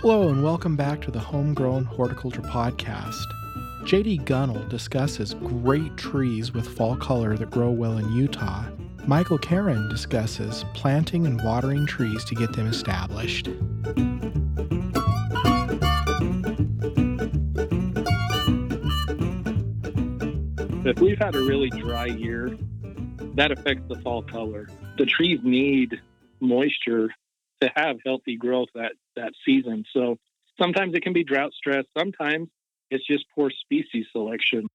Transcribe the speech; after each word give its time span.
Hello, 0.00 0.30
and 0.30 0.42
welcome 0.42 0.76
back 0.76 1.02
to 1.02 1.10
the 1.10 1.18
Homegrown 1.18 1.84
Horticulture 1.84 2.40
Podcast. 2.40 3.26
JD 3.82 4.24
Gunnell 4.24 4.66
discusses 4.70 5.34
great 5.34 5.94
trees 5.98 6.54
with 6.54 6.66
fall 6.66 6.96
color 6.96 7.36
that 7.36 7.50
grow 7.50 7.70
well 7.70 7.98
in 7.98 8.10
Utah. 8.12 8.64
Michael 9.06 9.36
Caron 9.36 9.90
discusses 9.90 10.64
planting 10.72 11.26
and 11.26 11.42
watering 11.42 11.84
trees 11.84 12.24
to 12.24 12.34
get 12.34 12.54
them 12.54 12.66
established. 12.66 13.48
If 20.86 20.98
we've 21.00 21.18
had 21.18 21.34
a 21.34 21.42
really 21.42 21.68
dry 21.68 22.06
year, 22.06 22.56
that 23.36 23.52
affects 23.52 23.82
the 23.88 23.96
fall 23.96 24.22
color. 24.22 24.68
The 24.98 25.06
trees 25.06 25.40
need 25.42 26.00
moisture 26.40 27.08
to 27.60 27.70
have 27.74 27.96
healthy 28.04 28.36
growth 28.36 28.68
that, 28.74 28.92
that 29.14 29.32
season. 29.44 29.84
So 29.92 30.16
sometimes 30.60 30.94
it 30.94 31.02
can 31.02 31.12
be 31.12 31.24
drought 31.24 31.52
stress, 31.52 31.84
sometimes 31.96 32.48
it's 32.90 33.06
just 33.06 33.24
poor 33.34 33.50
species 33.50 34.06
selection. 34.12 34.68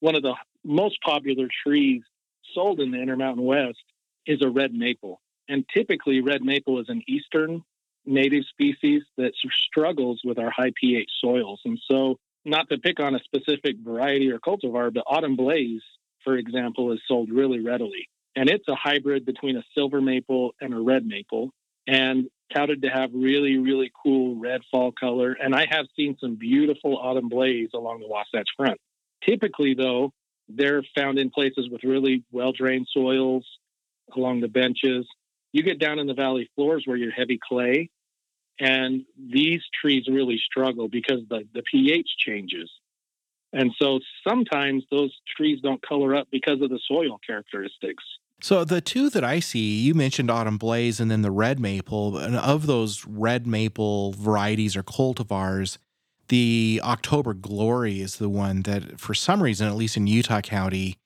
One 0.00 0.16
of 0.16 0.22
the 0.22 0.34
most 0.64 1.00
popular 1.02 1.48
trees 1.66 2.02
sold 2.54 2.80
in 2.80 2.90
the 2.90 3.00
Intermountain 3.00 3.44
West 3.44 3.82
is 4.26 4.42
a 4.42 4.50
red 4.50 4.72
maple. 4.72 5.20
And 5.48 5.64
typically, 5.74 6.20
red 6.20 6.42
maple 6.42 6.80
is 6.80 6.88
an 6.88 7.02
eastern 7.06 7.62
native 8.06 8.44
species 8.50 9.02
that 9.16 9.32
struggles 9.68 10.20
with 10.24 10.38
our 10.38 10.50
high 10.50 10.72
pH 10.80 11.10
soils. 11.20 11.60
And 11.64 11.78
so, 11.90 12.18
not 12.44 12.68
to 12.70 12.78
pick 12.78 13.00
on 13.00 13.14
a 13.14 13.20
specific 13.20 13.76
variety 13.82 14.30
or 14.30 14.38
cultivar, 14.38 14.92
but 14.92 15.04
Autumn 15.06 15.36
Blaze, 15.36 15.82
for 16.24 16.36
example, 16.36 16.92
is 16.92 17.00
sold 17.06 17.30
really 17.30 17.60
readily. 17.60 18.08
And 18.36 18.48
it's 18.48 18.66
a 18.68 18.74
hybrid 18.74 19.24
between 19.24 19.56
a 19.56 19.62
silver 19.74 20.00
maple 20.00 20.54
and 20.60 20.74
a 20.74 20.80
red 20.80 21.06
maple, 21.06 21.50
and 21.86 22.28
touted 22.52 22.82
to 22.82 22.88
have 22.88 23.10
really, 23.14 23.58
really 23.58 23.92
cool 24.02 24.36
red 24.36 24.62
fall 24.70 24.92
color. 24.92 25.36
And 25.40 25.54
I 25.54 25.66
have 25.70 25.86
seen 25.96 26.16
some 26.20 26.36
beautiful 26.36 26.96
Autumn 26.96 27.28
Blaze 27.28 27.70
along 27.74 28.00
the 28.00 28.08
Wasatch 28.08 28.48
Front. 28.56 28.78
Typically, 29.24 29.74
though, 29.74 30.12
they're 30.48 30.82
found 30.94 31.18
in 31.18 31.30
places 31.30 31.68
with 31.70 31.84
really 31.84 32.24
well 32.30 32.52
drained 32.52 32.88
soils 32.92 33.46
along 34.14 34.40
the 34.40 34.48
benches. 34.48 35.06
You 35.52 35.62
get 35.62 35.78
down 35.78 35.98
in 35.98 36.06
the 36.06 36.14
valley 36.14 36.50
floors 36.54 36.82
where 36.84 36.96
you're 36.96 37.12
heavy 37.12 37.38
clay, 37.42 37.90
and 38.58 39.04
these 39.16 39.62
trees 39.80 40.04
really 40.08 40.38
struggle 40.38 40.88
because 40.88 41.20
the, 41.28 41.46
the 41.54 41.62
pH 41.62 42.08
changes. 42.18 42.70
And 43.54 43.70
so 43.80 44.00
sometimes 44.26 44.84
those 44.90 45.12
trees 45.36 45.60
don't 45.62 45.80
color 45.80 46.14
up 46.16 46.26
because 46.30 46.60
of 46.60 46.70
the 46.70 46.80
soil 46.86 47.18
characteristics. 47.24 48.02
So 48.40 48.64
the 48.64 48.80
two 48.80 49.08
that 49.10 49.22
I 49.22 49.38
see, 49.38 49.80
you 49.80 49.94
mentioned 49.94 50.30
autumn 50.30 50.58
blaze 50.58 50.98
and 50.98 51.10
then 51.10 51.22
the 51.22 51.30
red 51.30 51.60
maple. 51.60 52.18
And 52.18 52.36
of 52.36 52.66
those 52.66 53.06
red 53.06 53.46
maple 53.46 54.12
varieties 54.12 54.76
or 54.76 54.82
cultivars, 54.82 55.78
the 56.28 56.80
October 56.82 57.32
Glory 57.32 58.00
is 58.00 58.16
the 58.16 58.28
one 58.28 58.62
that, 58.62 58.98
for 58.98 59.14
some 59.14 59.42
reason, 59.42 59.68
at 59.68 59.76
least 59.76 59.96
in 59.96 60.08
Utah 60.08 60.40
County, 60.40 60.96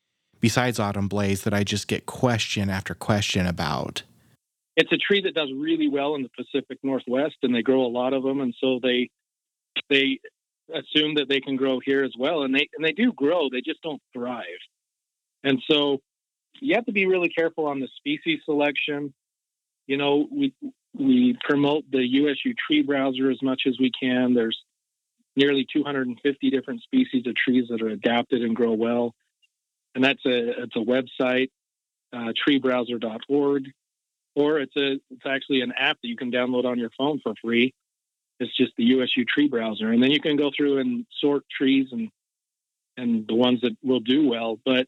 besides 0.41 0.81
Autumn 0.81 1.07
Blaze, 1.07 1.43
that 1.43 1.53
I 1.53 1.65
just 1.65 1.87
get 1.87 2.07
question 2.07 2.71
after 2.71 2.95
question 2.95 3.47
about. 3.47 4.05
It's 4.77 4.93
a 4.93 4.97
tree 4.97 5.21
that 5.23 5.35
does 5.35 5.51
really 5.55 5.89
well 5.89 6.15
in 6.15 6.23
the 6.23 6.31
Pacific 6.31 6.79
Northwest, 6.83 7.37
and 7.43 7.55
they 7.55 7.63
grow 7.63 7.85
a 7.85 7.89
lot 7.89 8.15
of 8.15 8.23
them, 8.23 8.41
and 8.41 8.55
so 8.61 8.79
they 8.81 9.11
they 9.91 10.21
assume 10.73 11.15
that 11.15 11.29
they 11.29 11.41
can 11.41 11.57
grow 11.57 11.81
here 11.85 12.05
as 12.05 12.13
well, 12.19 12.43
and 12.43 12.55
they 12.55 12.69
and 12.77 12.85
they 12.85 12.93
do 12.93 13.13
grow. 13.13 13.49
They 13.51 13.61
just 13.61 13.83
don't 13.83 14.03
thrive, 14.13 14.45
and 15.45 15.63
so 15.71 16.01
you 16.61 16.75
have 16.75 16.87
to 16.87 16.93
be 16.93 17.07
really 17.07 17.29
careful 17.29 17.67
on 17.67 17.81
the 17.81 17.89
species 17.97 18.41
selection. 18.45 19.13
You 19.87 19.97
know, 19.97 20.29
we 20.31 20.55
we 20.95 21.37
promote 21.43 21.85
the 21.91 22.07
USU 22.07 22.55
tree 22.67 22.83
browser 22.83 23.31
as 23.31 23.43
much 23.43 23.63
as 23.67 23.79
we 23.79 23.91
can. 24.01 24.35
There's 24.35 24.59
nearly 25.37 25.67
250 25.73 26.51
different 26.51 26.83
species 26.83 27.27
of 27.27 27.35
trees 27.37 27.67
that 27.71 27.81
are 27.81 27.89
adapted 27.89 28.43
and 28.43 28.57
grow 28.57 28.73
well. 28.73 29.15
And 29.95 30.05
that's 30.05 30.25
a 30.27 30.63
it's 30.65 30.77
a 30.77 30.81
website, 30.81 31.51
uh, 32.13 32.33
treebrowser.org, 32.47 33.65
or 34.35 34.61
it's 34.61 34.77
a 34.77 35.01
it's 35.11 35.27
actually 35.27 35.61
an 35.63 35.73
app 35.77 35.99
that 36.03 36.09
you 36.09 36.17
can 36.17 36.31
download 36.31 36.65
on 36.65 36.79
your 36.79 36.91
phone 36.99 37.21
for 37.23 37.35
free. 37.43 37.73
It's 38.41 38.57
just 38.57 38.73
the 38.77 38.85
USU 38.85 39.25
tree 39.25 39.49
browser, 39.49 39.91
and 39.91 40.03
then 40.03 40.11
you 40.11 40.21
can 40.21 40.37
go 40.37 40.51
through 40.57 40.79
and 40.79 41.07
sort 41.21 41.45
trees 41.49 41.89
and 41.93 42.11
and 42.97 43.27
the 43.29 43.35
ones 43.35 43.61
that 43.63 43.77
will 43.83 44.01
do 44.01 44.29
well. 44.29 44.59
But 44.65 44.87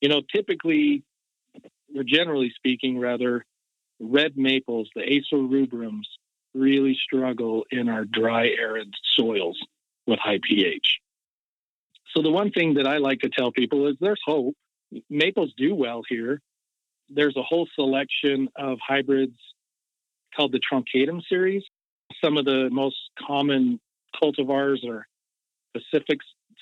you 0.00 0.08
know, 0.08 0.22
typically, 0.34 1.04
or 1.96 2.02
generally 2.04 2.52
speaking, 2.56 2.98
rather, 2.98 3.44
red 4.00 4.36
maples, 4.36 4.90
the 4.94 5.02
Acer 5.02 5.36
rubrums, 5.36 6.06
really 6.54 6.98
struggle 7.02 7.64
in 7.70 7.88
our 7.88 8.04
dry, 8.04 8.48
arid 8.48 8.92
soils 9.16 9.58
with 10.06 10.18
high 10.18 10.40
pH. 10.42 10.98
So 12.14 12.22
the 12.22 12.30
one 12.30 12.50
thing 12.50 12.74
that 12.74 12.86
I 12.86 12.98
like 12.98 13.20
to 13.20 13.30
tell 13.30 13.52
people 13.52 13.86
is 13.86 13.96
there's 14.00 14.20
hope. 14.26 14.54
Maples 15.08 15.54
do 15.56 15.74
well 15.74 16.02
here. 16.06 16.40
There's 17.08 17.36
a 17.36 17.42
whole 17.42 17.68
selection 17.74 18.48
of 18.56 18.78
hybrids 18.86 19.36
called 20.36 20.52
the 20.52 20.60
truncatum 20.60 21.22
series. 21.28 21.62
Some 22.22 22.36
of 22.36 22.44
the 22.44 22.68
most 22.70 22.96
common 23.26 23.80
cultivars 24.22 24.86
are 24.88 25.06
Pacific 25.74 26.18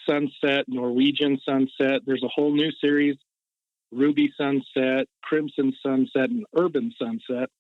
Sunset, 0.09 0.65
Norwegian 0.69 1.38
Sunset. 1.44 2.03
There's 2.06 2.22
a 2.22 2.28
whole 2.28 2.55
new 2.55 2.71
series, 2.81 3.16
Ruby 3.93 4.33
Sunset, 4.37 5.06
Crimson 5.22 5.72
Sunset, 5.83 6.31
and 6.31 6.44
Urban 6.56 6.93
Sunset 6.99 7.50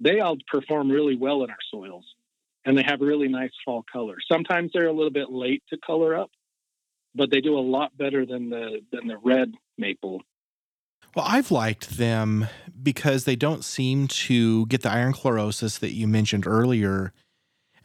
they 0.00 0.20
all 0.20 0.36
perform 0.50 0.90
really 0.90 1.16
well 1.16 1.44
in 1.44 1.50
our 1.50 1.56
soils 1.70 2.04
and 2.64 2.76
they 2.76 2.82
have 2.82 3.00
really 3.00 3.28
nice 3.28 3.52
fall 3.64 3.84
color. 3.90 4.16
Sometimes 4.30 4.70
they're 4.72 4.88
a 4.88 4.92
little 4.92 5.10
bit 5.10 5.30
late 5.30 5.62
to 5.70 5.78
color 5.78 6.16
up, 6.16 6.30
but 7.14 7.30
they 7.30 7.40
do 7.40 7.58
a 7.58 7.60
lot 7.60 7.96
better 7.96 8.24
than 8.26 8.50
the 8.50 8.80
than 8.92 9.06
the 9.06 9.18
red 9.18 9.52
maple. 9.78 10.22
Well, 11.14 11.26
I've 11.28 11.50
liked 11.50 11.96
them 11.96 12.48
because 12.82 13.24
they 13.24 13.36
don't 13.36 13.64
seem 13.64 14.08
to 14.08 14.66
get 14.66 14.82
the 14.82 14.90
iron 14.90 15.12
chlorosis 15.12 15.78
that 15.80 15.92
you 15.92 16.06
mentioned 16.06 16.46
earlier. 16.46 17.12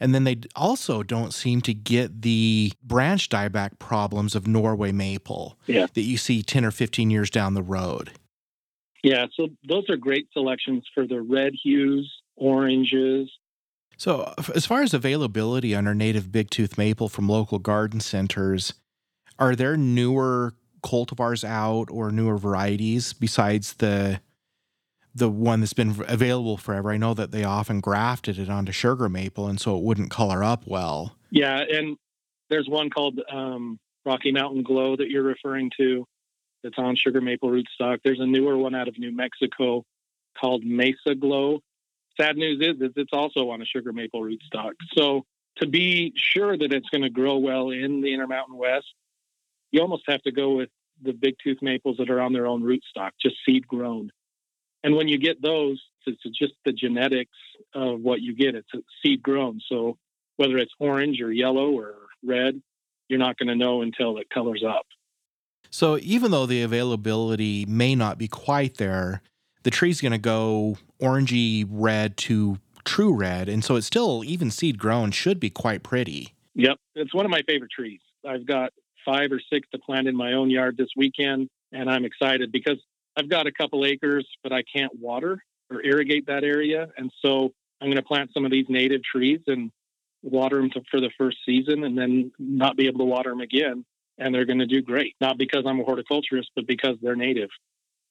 And 0.00 0.14
then 0.14 0.24
they 0.24 0.38
also 0.56 1.02
don't 1.02 1.34
seem 1.34 1.60
to 1.62 1.74
get 1.74 2.22
the 2.22 2.72
branch 2.82 3.28
dieback 3.28 3.78
problems 3.78 4.34
of 4.34 4.46
Norway 4.46 4.92
maple 4.92 5.58
yeah. 5.66 5.86
that 5.92 6.02
you 6.02 6.16
see 6.16 6.42
10 6.42 6.64
or 6.64 6.70
15 6.70 7.10
years 7.10 7.28
down 7.28 7.54
the 7.54 7.62
road. 7.62 8.10
Yeah, 9.02 9.26
so 9.34 9.48
those 9.66 9.88
are 9.88 9.96
great 9.96 10.28
selections 10.32 10.84
for 10.94 11.06
the 11.06 11.22
red 11.22 11.52
hues, 11.62 12.10
oranges. 12.36 13.30
So, 13.96 14.32
as 14.54 14.64
far 14.64 14.82
as 14.82 14.94
availability 14.94 15.74
on 15.74 15.86
our 15.86 15.94
native 15.94 16.28
bigtooth 16.28 16.78
maple 16.78 17.08
from 17.08 17.28
local 17.28 17.58
garden 17.58 18.00
centers, 18.00 18.74
are 19.38 19.54
there 19.54 19.76
newer 19.76 20.54
cultivars 20.82 21.44
out 21.44 21.90
or 21.90 22.10
newer 22.10 22.38
varieties 22.38 23.12
besides 23.12 23.74
the 23.74 24.20
the 25.14 25.28
one 25.28 25.60
that's 25.60 25.72
been 25.72 26.02
available 26.08 26.56
forever? 26.56 26.90
I 26.90 26.96
know 26.96 27.14
that 27.14 27.32
they 27.32 27.44
often 27.44 27.80
grafted 27.80 28.38
it 28.38 28.48
onto 28.48 28.72
sugar 28.72 29.08
maple, 29.08 29.46
and 29.46 29.60
so 29.60 29.76
it 29.76 29.82
wouldn't 29.82 30.10
color 30.10 30.42
up 30.44 30.64
well. 30.66 31.16
Yeah, 31.30 31.60
and 31.60 31.96
there's 32.48 32.68
one 32.68 32.90
called 32.90 33.20
um, 33.30 33.78
Rocky 34.04 34.32
Mountain 34.32 34.62
Glow 34.62 34.96
that 34.96 35.10
you're 35.10 35.22
referring 35.22 35.70
to 35.78 36.04
that's 36.62 36.78
on 36.78 36.96
sugar 36.96 37.20
maple 37.20 37.50
rootstock. 37.50 37.98
There's 38.04 38.20
a 38.20 38.26
newer 38.26 38.56
one 38.56 38.74
out 38.74 38.88
of 38.88 38.98
New 38.98 39.14
Mexico 39.14 39.84
called 40.38 40.64
Mesa 40.64 41.14
Glow. 41.18 41.60
Sad 42.20 42.36
news 42.36 42.60
is, 42.60 42.80
is 42.80 42.92
it's 42.96 43.12
also 43.12 43.50
on 43.50 43.62
a 43.62 43.64
sugar 43.64 43.92
maple 43.92 44.20
rootstock. 44.20 44.72
So 44.96 45.24
to 45.56 45.66
be 45.66 46.12
sure 46.16 46.56
that 46.56 46.72
it's 46.72 46.88
going 46.90 47.02
to 47.02 47.10
grow 47.10 47.38
well 47.38 47.70
in 47.70 48.00
the 48.00 48.12
Intermountain 48.12 48.56
West, 48.56 48.86
you 49.70 49.80
almost 49.80 50.02
have 50.08 50.22
to 50.22 50.32
go 50.32 50.54
with 50.54 50.68
the 51.02 51.12
big 51.12 51.34
tooth 51.42 51.58
maples 51.62 51.96
that 51.98 52.10
are 52.10 52.20
on 52.20 52.32
their 52.32 52.46
own 52.46 52.62
rootstock, 52.62 53.12
just 53.20 53.36
seed 53.46 53.66
grown. 53.66 54.10
And 54.82 54.96
when 54.96 55.08
you 55.08 55.18
get 55.18 55.42
those, 55.42 55.80
it's 56.06 56.22
just 56.38 56.54
the 56.64 56.72
genetics 56.72 57.36
of 57.74 58.00
what 58.00 58.20
you 58.20 58.34
get. 58.34 58.54
It's 58.54 58.68
seed 59.02 59.22
grown. 59.22 59.60
So 59.68 59.98
whether 60.36 60.56
it's 60.56 60.72
orange 60.78 61.20
or 61.20 61.30
yellow 61.30 61.70
or 61.70 61.94
red, 62.24 62.60
you're 63.08 63.18
not 63.18 63.36
going 63.38 63.48
to 63.48 63.56
know 63.56 63.82
until 63.82 64.16
it 64.18 64.30
colors 64.30 64.64
up. 64.66 64.86
So 65.70 65.98
even 66.00 66.30
though 66.30 66.46
the 66.46 66.62
availability 66.62 67.64
may 67.66 67.94
not 67.94 68.18
be 68.18 68.26
quite 68.26 68.78
there, 68.78 69.22
the 69.62 69.70
tree's 69.70 70.00
going 70.00 70.12
to 70.12 70.18
go 70.18 70.78
orangey 71.00 71.66
red 71.68 72.16
to 72.16 72.58
true 72.84 73.14
red, 73.14 73.48
and 73.48 73.62
so 73.62 73.76
it's 73.76 73.86
still 73.86 74.24
even 74.24 74.50
seed 74.50 74.78
grown 74.78 75.10
should 75.10 75.38
be 75.38 75.50
quite 75.50 75.82
pretty. 75.82 76.34
Yep, 76.54 76.78
it's 76.94 77.14
one 77.14 77.26
of 77.26 77.30
my 77.30 77.42
favorite 77.46 77.70
trees. 77.70 78.00
I've 78.26 78.46
got 78.46 78.72
five 79.04 79.30
or 79.30 79.40
six 79.52 79.68
to 79.72 79.78
plant 79.78 80.08
in 80.08 80.16
my 80.16 80.32
own 80.32 80.50
yard 80.50 80.76
this 80.76 80.88
weekend, 80.96 81.50
and 81.72 81.90
I'm 81.90 82.04
excited 82.04 82.50
because 82.50 82.78
I've 83.20 83.28
got 83.28 83.46
a 83.46 83.52
couple 83.52 83.84
acres, 83.84 84.26
but 84.42 84.52
I 84.52 84.62
can't 84.74 84.92
water 84.98 85.42
or 85.70 85.82
irrigate 85.82 86.26
that 86.26 86.44
area, 86.44 86.88
and 86.96 87.10
so 87.22 87.52
I'm 87.80 87.88
going 87.88 87.96
to 87.96 88.02
plant 88.02 88.30
some 88.34 88.44
of 88.44 88.50
these 88.50 88.66
native 88.68 89.02
trees 89.04 89.40
and 89.46 89.70
water 90.22 90.56
them 90.60 90.70
to, 90.70 90.80
for 90.90 91.00
the 91.00 91.10
first 91.16 91.38
season, 91.46 91.84
and 91.84 91.96
then 91.96 92.32
not 92.38 92.76
be 92.76 92.86
able 92.88 93.00
to 93.00 93.04
water 93.04 93.30
them 93.30 93.40
again 93.40 93.84
and 94.22 94.34
they're 94.34 94.44
going 94.44 94.58
to 94.58 94.66
do 94.66 94.82
great. 94.82 95.14
Not 95.18 95.38
because 95.38 95.64
I'm 95.66 95.80
a 95.80 95.84
horticulturist, 95.84 96.50
but 96.54 96.66
because 96.66 96.96
they're 97.00 97.16
native. 97.16 97.48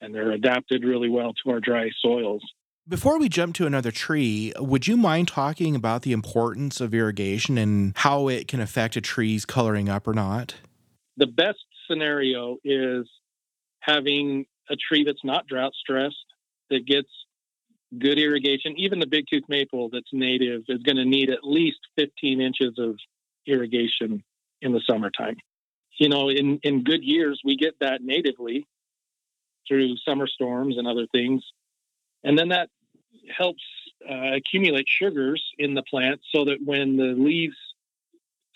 and 0.02 0.14
they're 0.14 0.32
adapted 0.32 0.84
really 0.84 1.10
well 1.10 1.34
to 1.44 1.52
our 1.52 1.60
dry 1.60 1.90
soils. 2.02 2.44
Before 2.88 3.20
we 3.20 3.30
jump 3.30 3.56
to 3.56 3.68
another 3.68 3.92
tree, 3.92 4.52
would 4.58 4.88
you 4.88 4.98
mind 4.98 5.28
talking 5.28 5.76
about 5.76 6.02
the 6.02 6.12
importance 6.12 6.82
of 6.82 6.94
irrigation 6.94 7.58
and 7.58 7.94
how 7.98 8.28
it 8.28 8.48
can 8.48 8.60
affect 8.60 8.96
a 8.96 9.02
tree's 9.02 9.46
coloring 9.46 9.90
up 9.90 10.08
or 10.08 10.14
not? 10.14 10.56
The 11.18 11.28
best 11.28 11.60
scenario 11.88 12.58
is 12.64 13.08
having 13.82 14.46
a 14.70 14.76
tree 14.76 15.04
that's 15.04 15.24
not 15.24 15.48
drought 15.48 15.74
stressed, 15.74 16.16
that 16.70 16.86
gets 16.86 17.10
good 17.98 18.20
irrigation. 18.20 18.76
Even 18.78 19.00
the 19.00 19.08
big 19.08 19.26
tooth 19.30 19.44
maple 19.48 19.90
that's 19.90 20.14
native 20.14 20.64
is 20.68 20.82
going 20.84 20.98
to 20.98 21.06
need 21.06 21.30
at 21.30 21.44
least 21.44 21.80
15 21.98 22.42
inches 22.42 22.74
of 22.78 22.98
irrigation 23.48 24.24
in 24.62 24.74
the 24.74 24.82
summertime. 24.88 25.38
You 26.00 26.10
know, 26.10 26.30
in, 26.30 26.60
in 26.64 26.84
good 26.84 27.04
years, 27.04 27.42
we 27.44 27.58
get 27.58 27.76
that 27.82 28.02
natively 28.02 28.68
through 29.68 29.96
summer 29.98 30.28
storms 30.28 30.78
and 30.78 30.88
other 30.88 31.08
things. 31.12 31.44
And 32.24 32.38
then 32.38 32.50
that 32.50 32.70
helps 33.36 33.64
uh, 34.10 34.36
accumulate 34.36 34.86
sugars 34.88 35.44
in 35.58 35.74
the 35.74 35.84
plant 35.84 36.22
so 36.34 36.46
that 36.46 36.58
when 36.64 36.98
the 36.98 37.16
leaves 37.18 37.56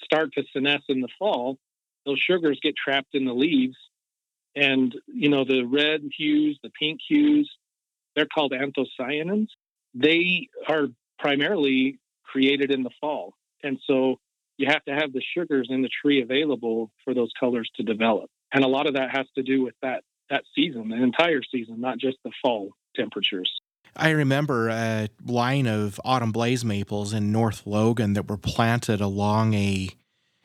start 0.04 0.34
to 0.34 0.44
senesce 0.56 0.84
in 0.90 1.02
the 1.02 1.10
fall, 1.20 1.58
those 2.06 2.20
sugars 2.20 2.60
get 2.62 2.76
trapped 2.76 3.14
in 3.14 3.26
the 3.26 3.34
leaves. 3.34 3.78
And, 4.56 4.94
you 5.08 5.30
know, 5.30 5.46
the 5.46 5.64
red 5.64 6.02
hues, 6.16 6.60
the 6.64 6.70
pink 6.70 7.00
hues, 7.08 7.50
they're 8.16 8.28
called 8.28 8.54
anthocyanins. 8.54 9.48
They 9.94 10.50
are 10.68 10.88
primarily 11.20 12.00
created 12.24 12.72
in 12.72 12.84
the 12.84 12.92
fall. 13.02 13.34
And 13.64 13.80
so 13.88 14.20
you 14.58 14.68
have 14.68 14.84
to 14.86 14.94
have 14.94 15.14
the 15.14 15.24
sugars 15.36 15.68
in 15.70 15.82
the 15.82 15.90
tree 15.90 16.22
available 16.22 16.92
for 17.04 17.14
those 17.14 17.32
colors 17.40 17.70
to 17.76 17.84
develop. 17.84 18.30
And 18.54 18.64
a 18.64 18.68
lot 18.68 18.88
of 18.88 18.96
that 18.96 19.16
has 19.16 19.26
to 19.36 19.44
do 19.44 19.64
with 19.64 19.76
that 19.82 20.04
that 20.30 20.44
season, 20.56 20.90
the 20.90 20.96
entire 20.96 21.42
season, 21.44 21.82
not 21.82 21.98
just 21.98 22.18
the 22.24 22.32
fall 22.42 22.72
temperatures. 22.96 23.52
I 23.96 24.12
remember 24.12 24.70
a 24.70 25.10
line 25.26 25.68
of 25.68 26.00
autumn 26.04 26.32
blaze 26.32 26.64
maples 26.64 27.14
in 27.14 27.32
North 27.32 27.68
Logan 27.68 28.14
that 28.14 28.30
were 28.30 28.38
planted 28.38 29.02
along 29.02 29.54
a 29.54 29.90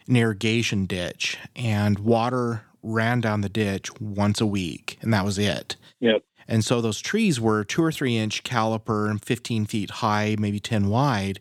an 0.06 0.16
irrigation 0.16 0.86
ditch, 0.86 1.38
and 1.54 1.98
water 1.98 2.62
ran 2.82 3.20
down 3.20 3.40
the 3.40 3.48
ditch 3.48 3.90
once 4.00 4.40
a 4.40 4.46
week, 4.46 4.98
and 5.02 5.12
that 5.12 5.24
was 5.24 5.38
it. 5.38 5.76
Yep. 6.00 6.22
And 6.46 6.64
so 6.64 6.80
those 6.80 7.00
trees 7.00 7.40
were 7.40 7.62
two 7.62 7.82
or 7.82 7.92
three 7.92 8.16
inch 8.16 8.42
caliper 8.42 9.10
and 9.10 9.22
15 9.22 9.66
feet 9.66 9.90
high, 9.90 10.36
maybe 10.38 10.58
10 10.58 10.88
wide. 10.88 11.40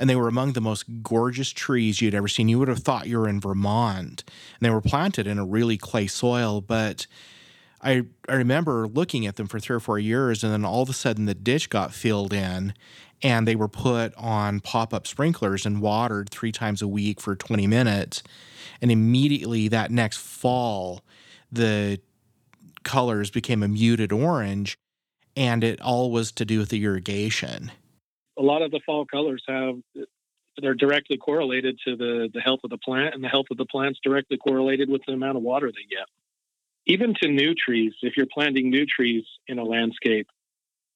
And 0.00 0.08
they 0.08 0.14
were 0.14 0.28
among 0.28 0.52
the 0.52 0.60
most 0.60 1.02
gorgeous 1.02 1.50
trees 1.50 2.00
you'd 2.00 2.14
ever 2.14 2.28
seen. 2.28 2.48
You 2.48 2.60
would 2.60 2.68
have 2.68 2.84
thought 2.84 3.08
you 3.08 3.18
were 3.18 3.28
in 3.28 3.40
Vermont. 3.40 4.22
And 4.28 4.60
they 4.60 4.70
were 4.70 4.80
planted 4.80 5.26
in 5.26 5.40
a 5.40 5.44
really 5.44 5.76
clay 5.76 6.06
soil, 6.06 6.60
but 6.60 7.08
I 7.82 8.04
I 8.28 8.34
remember 8.34 8.86
looking 8.86 9.26
at 9.26 9.36
them 9.36 9.46
for 9.46 9.58
three 9.58 9.76
or 9.76 9.80
four 9.80 9.98
years, 9.98 10.42
and 10.42 10.52
then 10.52 10.64
all 10.64 10.82
of 10.82 10.88
a 10.88 10.92
sudden 10.92 11.26
the 11.26 11.34
ditch 11.34 11.70
got 11.70 11.92
filled 11.92 12.32
in, 12.32 12.74
and 13.22 13.46
they 13.46 13.56
were 13.56 13.68
put 13.68 14.14
on 14.16 14.60
pop 14.60 14.92
up 14.92 15.06
sprinklers 15.06 15.66
and 15.66 15.80
watered 15.80 16.30
three 16.30 16.52
times 16.52 16.82
a 16.82 16.88
week 16.88 17.20
for 17.20 17.34
20 17.36 17.66
minutes, 17.66 18.22
and 18.80 18.90
immediately 18.90 19.68
that 19.68 19.90
next 19.90 20.18
fall, 20.18 21.02
the 21.50 22.00
colors 22.84 23.30
became 23.30 23.62
a 23.62 23.68
muted 23.68 24.12
orange, 24.12 24.78
and 25.36 25.64
it 25.64 25.80
all 25.80 26.10
was 26.10 26.32
to 26.32 26.44
do 26.44 26.58
with 26.58 26.68
the 26.68 26.82
irrigation. 26.84 27.70
A 28.38 28.42
lot 28.42 28.62
of 28.62 28.70
the 28.70 28.80
fall 28.86 29.04
colors 29.04 29.42
have 29.48 29.76
they're 30.60 30.74
directly 30.74 31.16
correlated 31.16 31.78
to 31.84 31.96
the 31.96 32.28
the 32.32 32.40
health 32.40 32.60
of 32.64 32.70
the 32.70 32.78
plant, 32.78 33.14
and 33.14 33.22
the 33.22 33.28
health 33.28 33.46
of 33.50 33.56
the 33.56 33.66
plant's 33.66 34.00
directly 34.02 34.36
correlated 34.36 34.88
with 34.88 35.02
the 35.06 35.12
amount 35.12 35.36
of 35.36 35.42
water 35.42 35.70
they 35.70 35.86
get 35.88 36.06
even 36.88 37.14
to 37.22 37.28
new 37.28 37.54
trees, 37.54 37.92
if 38.02 38.16
you're 38.16 38.26
planting 38.32 38.70
new 38.70 38.86
trees 38.86 39.24
in 39.46 39.58
a 39.58 39.64
landscape, 39.64 40.26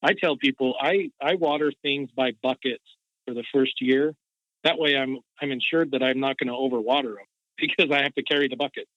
I 0.03 0.15
tell 0.15 0.37
people 0.37 0.75
I, 0.81 1.11
I 1.21 1.35
water 1.37 1.71
things 1.83 2.11
by 2.17 2.33
buckets 2.43 2.83
for 3.27 3.35
the 3.35 3.45
first 3.53 3.81
year. 3.81 4.15
That 4.65 4.79
way 4.79 4.97
I'm 4.97 5.19
I'm 5.41 5.53
ensured 5.53 5.93
that 5.93 6.03
I'm 6.03 6.19
not 6.19 6.39
going 6.39 6.49
to 6.49 6.55
overwater 6.55 7.15
them 7.15 7.27
because 7.59 7.91
I 7.91 8.03
have 8.03 8.15
to 8.15 8.23
carry 8.23 8.49
the 8.49 8.57
buckets. 8.57 8.91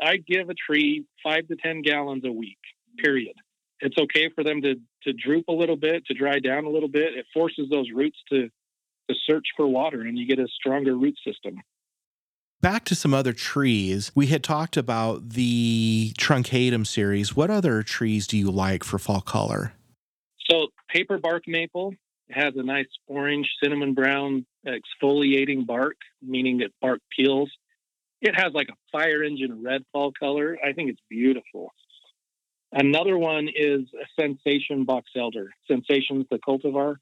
I 0.00 0.18
give 0.18 0.48
a 0.50 0.54
tree 0.54 1.04
five 1.22 1.48
to 1.48 1.56
ten 1.56 1.82
gallons 1.82 2.24
a 2.24 2.32
week, 2.32 2.58
period. 2.98 3.34
It's 3.80 3.96
okay 3.98 4.30
for 4.34 4.44
them 4.44 4.62
to 4.62 4.74
to 5.04 5.12
droop 5.12 5.48
a 5.48 5.52
little 5.52 5.76
bit, 5.76 6.04
to 6.06 6.14
dry 6.14 6.38
down 6.38 6.64
a 6.64 6.70
little 6.70 6.88
bit. 6.88 7.14
It 7.14 7.26
forces 7.32 7.68
those 7.70 7.90
roots 7.94 8.18
to 8.30 8.48
to 9.08 9.14
search 9.26 9.46
for 9.56 9.66
water 9.66 10.02
and 10.02 10.16
you 10.16 10.26
get 10.26 10.38
a 10.38 10.46
stronger 10.48 10.96
root 10.96 11.16
system 11.26 11.60
back 12.60 12.84
to 12.86 12.94
some 12.94 13.14
other 13.14 13.32
trees. 13.32 14.12
We 14.14 14.26
had 14.26 14.44
talked 14.44 14.76
about 14.76 15.30
the 15.30 16.12
truncatum 16.18 16.86
series. 16.86 17.34
What 17.34 17.50
other 17.50 17.82
trees 17.82 18.26
do 18.26 18.36
you 18.36 18.50
like 18.50 18.84
for 18.84 18.98
fall 18.98 19.20
color? 19.20 19.72
So, 20.50 20.68
paper 20.88 21.18
bark 21.18 21.44
maple 21.46 21.94
has 22.30 22.54
a 22.56 22.62
nice 22.62 22.88
orange, 23.06 23.48
cinnamon 23.62 23.94
brown 23.94 24.46
exfoliating 24.66 25.66
bark, 25.66 25.96
meaning 26.22 26.58
that 26.58 26.70
bark 26.80 27.00
peels. 27.16 27.50
It 28.20 28.34
has 28.34 28.52
like 28.52 28.68
a 28.68 28.76
fire 28.92 29.22
engine 29.22 29.62
red 29.62 29.84
fall 29.92 30.12
color. 30.12 30.58
I 30.62 30.72
think 30.72 30.90
it's 30.90 31.00
beautiful. 31.08 31.72
Another 32.72 33.18
one 33.18 33.48
is 33.48 33.82
a 33.94 34.20
sensation 34.20 34.84
box 34.84 35.10
elder. 35.16 35.50
Sensations, 35.66 36.26
the 36.30 36.38
cultivar. 36.38 36.96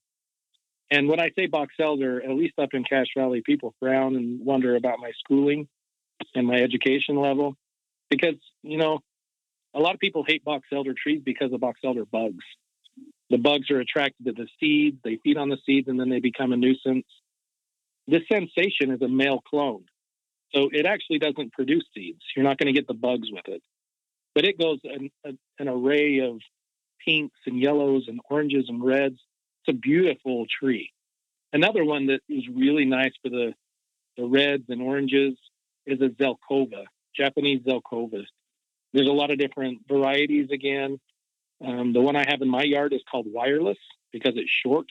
And 0.91 1.09
when 1.09 1.21
I 1.21 1.31
say 1.37 1.47
box 1.47 1.75
elder, 1.79 2.23
at 2.23 2.31
least 2.31 2.55
up 2.59 2.71
in 2.73 2.85
Cache 2.85 3.13
Valley, 3.17 3.43
people 3.45 3.75
frown 3.79 4.17
and 4.17 4.45
wonder 4.45 4.77
about 4.77 5.01
my 5.01 5.13
schooling 5.19 5.69
and 6.35 6.47
my 6.47 6.57
education 6.57 7.17
level 7.17 7.57
because, 8.09 8.37
you 8.63 8.79
know, 8.79 9.01
a 9.75 9.81
lot 9.81 9.95
of 9.95 10.01
people 10.01 10.25
hate 10.27 10.45
box 10.45 10.67
elder 10.73 10.95
trees 11.01 11.21
because 11.23 11.53
of 11.53 11.61
box 11.61 11.81
elder 11.85 12.07
bugs. 12.07 12.45
The 13.29 13.37
bugs 13.37 13.71
are 13.71 13.81
attracted 13.81 14.25
to 14.25 14.33
the 14.33 14.49
seeds, 14.59 14.97
they 15.05 15.19
feed 15.23 15.37
on 15.37 15.51
the 15.51 15.59
seeds, 15.67 15.89
and 15.89 16.01
then 16.01 16.09
they 16.09 16.21
become 16.21 16.53
a 16.53 16.57
nuisance. 16.57 17.07
This 18.07 18.23
sensation 18.33 18.91
is 18.91 19.03
a 19.03 19.09
male 19.09 19.43
clone. 19.47 19.85
So 20.55 20.69
it 20.73 20.87
actually 20.87 21.19
doesn't 21.19 21.53
produce 21.53 21.85
seeds. 21.95 22.23
You're 22.35 22.45
not 22.45 22.59
going 22.59 22.73
to 22.73 22.79
get 22.79 22.87
the 22.87 22.95
bugs 22.95 23.29
with 23.31 23.47
it. 23.49 23.63
But 24.35 24.45
it 24.45 24.59
goes 24.59 24.79
an, 24.85 25.11
an 25.25 25.69
array 25.69 26.21
of 26.21 26.41
pinks 27.05 27.37
and 27.47 27.61
yellows 27.61 28.05
and 28.09 28.21
oranges 28.31 28.67
and 28.69 28.85
reds 28.85 29.19
It's 29.67 29.77
a 29.77 29.79
beautiful 29.79 30.47
tree. 30.61 30.93
Another 31.53 31.85
one 31.85 32.07
that 32.07 32.21
is 32.29 32.45
really 32.49 32.85
nice 32.85 33.13
for 33.23 33.31
the, 33.31 33.55
the 34.17 34.25
reds 34.25 34.65
and 34.69 34.83
oranges 34.83 35.35
is 35.87 36.01
a 36.01 36.09
Zelkova, 36.09 36.85
Japanese 37.17 37.63
Zelkova. 37.63 38.25
There's 38.93 39.09
a 39.09 39.13
lot 39.13 39.31
of 39.31 39.39
different 39.39 39.81
varieties 39.89 40.49
again. 40.53 40.99
Um, 41.65 41.93
the 41.93 42.01
one 42.01 42.17
I 42.17 42.25
have 42.29 42.43
in 42.43 42.49
my 42.49 42.63
yard 42.63 42.93
is 42.93 43.01
called 43.11 43.27
Wireless 43.29 43.79
because 44.13 44.35
it's 44.37 44.51
short. 44.65 44.87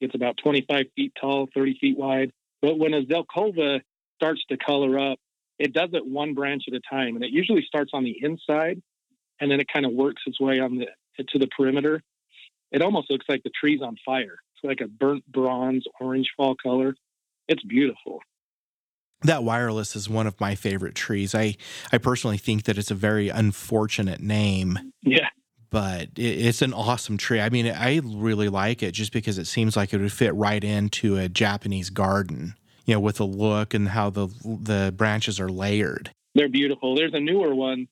It's 0.00 0.14
about 0.14 0.36
25 0.42 0.86
feet 0.96 1.12
tall, 1.20 1.48
30 1.54 1.78
feet 1.80 1.98
wide. 1.98 2.32
But 2.60 2.78
when 2.78 2.94
a 2.94 3.02
Zelkova 3.02 3.80
starts 4.22 4.42
to 4.48 4.56
color 4.56 4.98
up, 4.98 5.18
it 5.58 5.72
does 5.72 5.90
it 5.92 6.06
one 6.06 6.34
branch 6.34 6.64
at 6.68 6.74
a 6.74 6.80
time. 6.90 7.16
And 7.16 7.24
it 7.24 7.30
usually 7.30 7.64
starts 7.66 7.90
on 7.92 8.04
the 8.04 8.16
inside 8.22 8.80
and 9.40 9.50
then 9.50 9.60
it 9.60 9.66
kind 9.72 9.84
of 9.84 9.92
works 9.92 10.22
its 10.26 10.40
way 10.40 10.60
on 10.60 10.78
the 10.78 10.86
to 11.28 11.38
the 11.38 11.48
perimeter 11.56 12.00
it 12.72 12.82
almost 12.82 13.10
looks 13.10 13.26
like 13.28 13.42
the 13.42 13.50
tree's 13.58 13.82
on 13.82 13.96
fire. 14.04 14.38
It's 14.54 14.64
like 14.64 14.80
a 14.80 14.88
burnt 14.88 15.30
bronze 15.30 15.84
orange 16.00 16.30
fall 16.36 16.56
color. 16.60 16.94
It's 17.46 17.62
beautiful. 17.62 18.20
That 19.22 19.44
wireless 19.44 19.94
is 19.94 20.08
one 20.08 20.26
of 20.26 20.40
my 20.40 20.54
favorite 20.56 20.94
trees. 20.94 21.34
I, 21.34 21.56
I 21.92 21.98
personally 21.98 22.38
think 22.38 22.64
that 22.64 22.78
it's 22.78 22.90
a 22.90 22.96
very 22.96 23.28
unfortunate 23.28 24.20
name. 24.20 24.78
Yeah. 25.02 25.28
But 25.70 26.08
it, 26.16 26.22
it's 26.22 26.62
an 26.62 26.72
awesome 26.72 27.18
tree. 27.18 27.40
I 27.40 27.50
mean, 27.50 27.66
I 27.66 28.00
really 28.02 28.48
like 28.48 28.82
it 28.82 28.92
just 28.92 29.12
because 29.12 29.38
it 29.38 29.46
seems 29.46 29.76
like 29.76 29.92
it 29.92 30.00
would 30.00 30.12
fit 30.12 30.34
right 30.34 30.62
into 30.64 31.16
a 31.16 31.28
Japanese 31.28 31.90
garden, 31.90 32.54
you 32.84 32.94
know, 32.94 33.00
with 33.00 33.16
the 33.16 33.26
look 33.26 33.74
and 33.74 33.88
how 33.88 34.10
the 34.10 34.28
the 34.44 34.92
branches 34.96 35.40
are 35.40 35.48
layered. 35.48 36.10
They're 36.34 36.48
beautiful. 36.48 36.94
There's 36.94 37.14
a 37.14 37.20
newer 37.20 37.54
one 37.54 37.88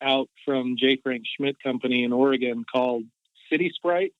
out 0.00 0.28
from 0.44 0.76
J. 0.78 0.98
Frank 1.02 1.24
Schmidt 1.36 1.56
Company 1.62 2.04
in 2.04 2.12
Oregon 2.12 2.64
called 2.70 3.04
City 3.50 3.72
Sprite, 3.74 4.12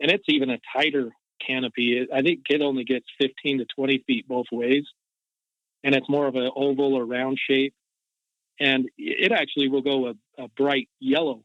and 0.00 0.10
it's 0.10 0.24
even 0.28 0.50
a 0.50 0.58
tighter 0.76 1.10
canopy. 1.44 2.06
I 2.12 2.22
think 2.22 2.40
it 2.50 2.62
only 2.62 2.84
gets 2.84 3.06
15 3.20 3.58
to 3.58 3.66
20 3.76 4.04
feet 4.06 4.28
both 4.28 4.46
ways, 4.52 4.84
and 5.84 5.94
it's 5.94 6.08
more 6.08 6.26
of 6.26 6.34
an 6.34 6.50
oval 6.54 6.94
or 6.94 7.04
round 7.04 7.38
shape. 7.38 7.74
And 8.60 8.90
it 8.98 9.30
actually 9.30 9.68
will 9.68 9.82
go 9.82 10.08
a, 10.08 10.42
a 10.42 10.48
bright 10.48 10.88
yellow 10.98 11.44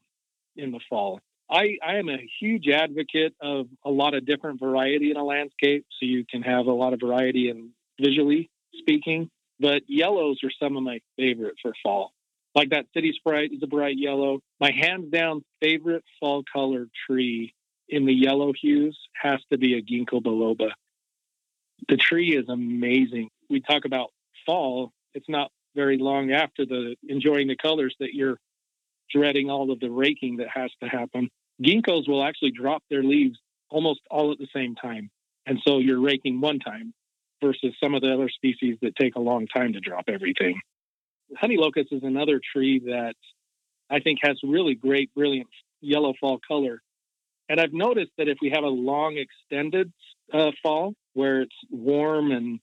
in 0.55 0.71
the 0.71 0.79
fall. 0.89 1.19
I, 1.50 1.77
I 1.85 1.97
am 1.97 2.09
a 2.09 2.17
huge 2.39 2.67
advocate 2.67 3.33
of 3.41 3.67
a 3.85 3.89
lot 3.89 4.15
of 4.15 4.25
different 4.25 4.59
variety 4.59 5.12
in 5.12 5.17
a 5.17 5.23
landscape, 5.23 5.85
so 6.00 6.05
you 6.05 6.25
can 6.25 6.41
have 6.41 6.65
a 6.67 6.71
lot 6.71 6.93
of 6.93 7.00
variety 7.00 7.50
in 7.50 7.71
visually 8.00 8.50
speaking. 8.73 9.29
But 9.59 9.83
yellows 9.88 10.39
are 10.43 10.51
some 10.62 10.77
of 10.77 10.83
my 10.83 11.00
favorite 11.17 11.55
for 11.62 11.73
fall. 11.83 12.12
Like 12.55 12.69
that 12.69 12.85
city 12.93 13.13
sprite 13.15 13.51
is 13.51 13.62
a 13.63 13.67
bright 13.67 13.97
yellow. 13.97 14.39
My 14.59 14.71
hands 14.71 15.12
down 15.12 15.43
favorite 15.62 16.03
fall 16.19 16.43
color 16.51 16.88
tree 17.07 17.53
in 17.89 18.05
the 18.05 18.13
yellow 18.13 18.53
hues 18.53 18.97
has 19.21 19.39
to 19.51 19.57
be 19.57 19.75
a 19.75 19.81
ginkgo 19.81 20.21
biloba. 20.21 20.71
The 21.88 21.97
tree 21.97 22.35
is 22.35 22.47
amazing. 22.50 23.29
We 23.50 23.62
talk 23.62 23.85
about 23.85 24.12
fall. 24.45 24.91
It's 25.13 25.29
not 25.29 25.51
very 25.75 25.97
long 25.97 26.31
after 26.31 26.65
the 26.65 26.95
enjoying 27.07 27.47
the 27.47 27.55
colors 27.55 27.95
that 28.00 28.13
you're 28.13 28.38
dreading 29.13 29.50
all 29.50 29.72
of 29.72 29.79
the 29.79 29.89
raking 29.89 30.38
that 30.38 30.48
has 30.53 30.72
to 30.82 30.89
happen. 30.89 31.29
Ginkgos 31.62 32.08
will 32.08 32.24
actually 32.24 32.51
drop 32.51 32.84
their 32.89 33.03
leaves 33.03 33.38
almost 33.70 34.01
all 34.10 34.32
at 34.32 34.39
the 34.39 34.48
same 34.53 34.75
time. 34.75 35.10
And 35.46 35.60
so 35.65 35.79
you're 35.79 36.01
raking 36.01 36.41
one 36.41 36.60
time 36.60 36.93
versus 37.43 37.75
some 37.82 37.93
of 37.93 38.01
the 38.01 38.13
other 38.13 38.29
species 38.29 38.77
that 38.82 38.96
take 38.96 39.15
a 39.15 39.20
long 39.20 39.48
time 39.48 39.74
to 39.74 39.79
drop 39.79 40.05
everything. 40.08 40.60
Honey 41.36 41.58
locust 41.58 41.89
is 41.91 42.03
another 42.03 42.39
tree 42.53 42.79
that 42.86 43.15
I 43.89 44.00
think 44.00 44.20
has 44.24 44.39
really 44.43 44.75
great, 44.75 45.13
brilliant 45.13 45.50
yellow 45.82 46.13
fall 46.20 46.39
color. 46.48 46.82
And 47.50 47.60
I've 47.60 47.74
noticed 47.74 48.12
that 48.17 48.29
if 48.29 48.38
we 48.41 48.51
have 48.51 48.63
a 48.63 48.67
long, 48.67 49.17
extended 49.17 49.91
uh, 50.32 50.51
fall 50.62 50.93
where 51.13 51.41
it's 51.41 51.55
warm 51.70 52.32
and 52.32 52.60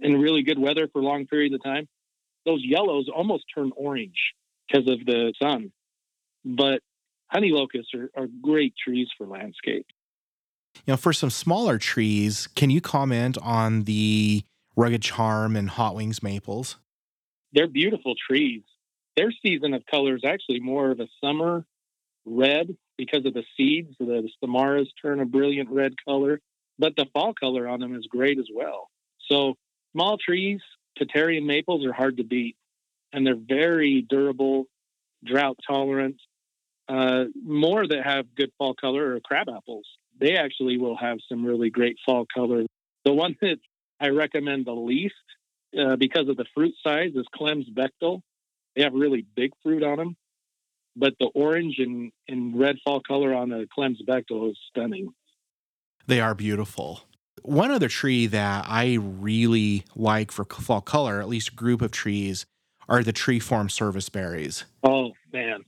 in 0.00 0.20
really 0.20 0.42
good 0.42 0.58
weather 0.58 0.88
for 0.92 1.02
long 1.02 1.26
periods 1.26 1.54
of 1.54 1.62
time, 1.62 1.86
those 2.44 2.60
yellows 2.64 3.08
almost 3.14 3.44
turn 3.54 3.72
orange 3.76 4.34
because 4.66 4.88
of 4.90 5.04
the 5.04 5.32
sun. 5.40 5.72
But 6.46 6.80
honey 7.26 7.50
locusts 7.50 7.92
are, 7.94 8.08
are 8.16 8.28
great 8.40 8.74
trees 8.82 9.08
for 9.18 9.26
landscape. 9.26 9.86
You 10.86 10.92
know, 10.92 10.96
for 10.96 11.12
some 11.12 11.30
smaller 11.30 11.76
trees, 11.76 12.46
can 12.54 12.70
you 12.70 12.80
comment 12.80 13.36
on 13.42 13.82
the 13.84 14.44
rugged 14.76 15.02
charm 15.02 15.56
and 15.56 15.68
hot 15.70 15.96
wings 15.96 16.22
maples? 16.22 16.76
They're 17.52 17.66
beautiful 17.66 18.14
trees. 18.28 18.62
Their 19.16 19.32
season 19.42 19.74
of 19.74 19.84
color 19.86 20.14
is 20.14 20.22
actually 20.24 20.60
more 20.60 20.90
of 20.90 21.00
a 21.00 21.08
summer 21.22 21.64
red 22.24 22.76
because 22.96 23.24
of 23.24 23.34
the 23.34 23.44
seeds. 23.56 23.94
The 23.98 24.28
samaras 24.42 24.88
turn 25.00 25.20
a 25.20 25.24
brilliant 25.24 25.70
red 25.70 25.94
color, 26.06 26.40
but 26.78 26.94
the 26.96 27.06
fall 27.12 27.34
color 27.34 27.66
on 27.66 27.80
them 27.80 27.96
is 27.96 28.06
great 28.06 28.38
as 28.38 28.48
well. 28.54 28.90
So 29.30 29.54
small 29.92 30.18
trees, 30.18 30.60
Tatarian 31.00 31.46
maples 31.46 31.84
are 31.84 31.92
hard 31.92 32.18
to 32.18 32.24
beat, 32.24 32.56
and 33.12 33.26
they're 33.26 33.34
very 33.36 34.02
durable, 34.02 34.66
drought 35.24 35.56
tolerant. 35.66 36.20
Uh, 36.88 37.24
more 37.44 37.86
that 37.86 38.04
have 38.04 38.34
good 38.36 38.52
fall 38.58 38.74
color 38.74 39.14
are 39.14 39.20
crab 39.20 39.48
apples. 39.48 39.86
They 40.18 40.36
actually 40.36 40.78
will 40.78 40.96
have 40.96 41.18
some 41.28 41.44
really 41.44 41.70
great 41.70 41.96
fall 42.06 42.26
color. 42.32 42.64
The 43.04 43.12
one 43.12 43.36
that 43.42 43.58
I 44.00 44.08
recommend 44.08 44.66
the 44.66 44.72
least 44.72 45.14
uh, 45.78 45.96
because 45.96 46.28
of 46.28 46.36
the 46.36 46.46
fruit 46.54 46.74
size 46.82 47.12
is 47.14 47.26
Klehm's 47.34 47.68
Bechtel. 47.70 48.20
They 48.74 48.82
have 48.82 48.92
really 48.92 49.24
big 49.34 49.52
fruit 49.62 49.82
on 49.82 49.96
them, 49.96 50.16
but 50.94 51.14
the 51.18 51.26
orange 51.34 51.76
and, 51.78 52.12
and 52.28 52.58
red 52.58 52.76
fall 52.84 53.00
color 53.00 53.34
on 53.34 53.48
the 53.48 53.66
Klehm's 53.76 54.02
Bechtel 54.02 54.50
is 54.50 54.58
stunning. 54.68 55.14
They 56.06 56.20
are 56.20 56.34
beautiful. 56.34 57.02
One 57.42 57.70
other 57.70 57.88
tree 57.88 58.26
that 58.26 58.66
I 58.68 58.94
really 58.94 59.84
like 59.94 60.30
for 60.30 60.44
fall 60.44 60.80
color, 60.80 61.20
at 61.20 61.28
least 61.28 61.50
a 61.50 61.54
group 61.54 61.82
of 61.82 61.90
trees, 61.90 62.46
are 62.88 63.02
the 63.02 63.12
tree 63.12 63.40
form 63.40 63.68
service 63.68 64.08
berries. 64.08 64.64
Oh 64.82 65.12
man, 65.32 65.64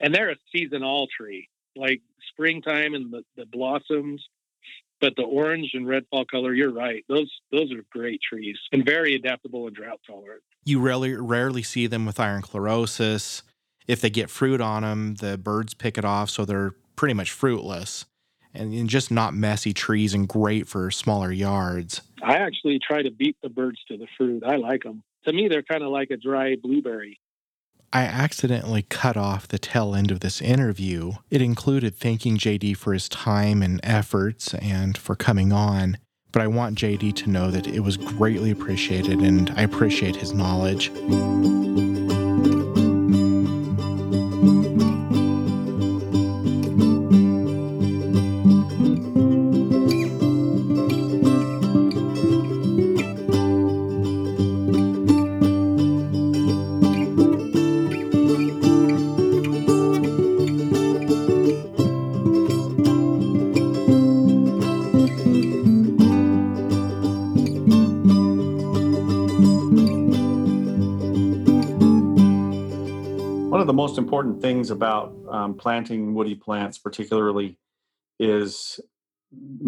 and 0.00 0.14
they're 0.14 0.30
a 0.30 0.36
seasonal 0.52 1.06
tree. 1.16 1.48
Like 1.76 2.00
springtime 2.32 2.94
and 2.94 3.12
the, 3.12 3.22
the 3.36 3.46
blossoms, 3.46 4.26
but 5.00 5.14
the 5.16 5.22
orange 5.22 5.70
and 5.74 5.86
red 5.86 6.04
fall 6.10 6.24
color, 6.24 6.52
you're 6.52 6.72
right. 6.72 7.04
Those 7.08 7.30
those 7.52 7.72
are 7.72 7.84
great 7.90 8.20
trees 8.20 8.58
and 8.72 8.84
very 8.84 9.14
adaptable 9.14 9.66
and 9.66 9.76
drought 9.76 10.00
tolerant. 10.06 10.42
You 10.64 10.80
rarely 10.80 11.14
rarely 11.14 11.62
see 11.62 11.86
them 11.86 12.06
with 12.06 12.20
iron 12.20 12.42
chlorosis. 12.42 13.42
If 13.86 14.00
they 14.00 14.10
get 14.10 14.30
fruit 14.30 14.60
on 14.60 14.82
them, 14.82 15.14
the 15.16 15.38
birds 15.38 15.74
pick 15.74 15.96
it 15.98 16.04
off, 16.04 16.30
so 16.30 16.44
they're 16.44 16.74
pretty 16.96 17.14
much 17.14 17.30
fruitless 17.30 18.04
and, 18.52 18.72
and 18.72 18.88
just 18.88 19.10
not 19.10 19.34
messy 19.34 19.72
trees 19.72 20.14
and 20.14 20.28
great 20.28 20.68
for 20.68 20.90
smaller 20.90 21.32
yards. 21.32 22.02
I 22.22 22.36
actually 22.36 22.78
try 22.78 23.02
to 23.02 23.10
beat 23.10 23.36
the 23.42 23.48
birds 23.48 23.78
to 23.88 23.96
the 23.96 24.06
fruit. 24.16 24.42
I 24.44 24.56
like 24.56 24.82
them. 24.82 25.02
To 25.24 25.32
me, 25.32 25.48
they're 25.48 25.62
kind 25.62 25.82
of 25.82 25.90
like 25.90 26.10
a 26.10 26.16
dry 26.16 26.56
blueberry. 26.56 27.18
I 27.92 28.02
accidentally 28.02 28.82
cut 28.82 29.16
off 29.16 29.48
the 29.48 29.58
tail 29.58 29.96
end 29.96 30.12
of 30.12 30.20
this 30.20 30.40
interview. 30.40 31.14
It 31.28 31.42
included 31.42 31.96
thanking 31.96 32.38
JD 32.38 32.76
for 32.76 32.92
his 32.92 33.08
time 33.08 33.62
and 33.62 33.80
efforts 33.82 34.54
and 34.54 34.96
for 34.96 35.16
coming 35.16 35.52
on, 35.52 35.98
but 36.30 36.40
I 36.40 36.46
want 36.46 36.78
JD 36.78 37.16
to 37.16 37.30
know 37.30 37.50
that 37.50 37.66
it 37.66 37.80
was 37.80 37.96
greatly 37.96 38.52
appreciated 38.52 39.18
and 39.18 39.50
I 39.56 39.62
appreciate 39.62 40.14
his 40.14 40.32
knowledge. 40.32 40.92
Most 73.80 73.96
important 73.96 74.42
things 74.42 74.70
about 74.70 75.14
um, 75.30 75.54
planting 75.54 76.12
woody 76.12 76.34
plants, 76.34 76.76
particularly, 76.76 77.58
is 78.18 78.78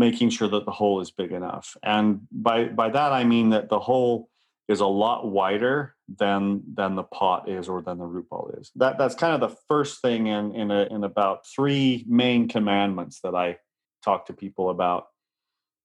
making 0.05 0.29
sure 0.29 0.49
that 0.49 0.67
the 0.67 0.71
hole 0.71 1.01
is 1.01 1.11
big 1.11 1.33
enough. 1.33 1.77
And 1.83 2.21
by 2.31 2.65
by 2.67 2.91
that 2.91 3.13
I 3.13 3.25
mean 3.25 3.51
that 3.51 3.71
the 3.71 3.79
hole 3.81 4.29
is 4.69 4.81
a 4.81 4.87
lot 5.05 5.31
wider 5.31 5.95
than 6.23 6.61
than 6.75 6.95
the 6.95 7.09
pot 7.21 7.49
is 7.49 7.69
or 7.71 7.81
than 7.81 7.97
the 7.99 8.05
root 8.05 8.29
ball 8.29 8.55
is. 8.59 8.71
That 8.77 8.99
that's 8.99 9.15
kind 9.15 9.35
of 9.35 9.41
the 9.41 9.57
first 9.67 10.03
thing 10.03 10.27
in 10.27 10.55
in 10.55 10.71
a, 10.71 10.83
in 10.95 11.05
about 11.05 11.47
three 11.47 12.05
main 12.07 12.49
commandments 12.49 13.21
that 13.25 13.35
I 13.35 13.57
talk 14.05 14.27
to 14.27 14.35
people 14.35 14.69
about. 14.69 15.07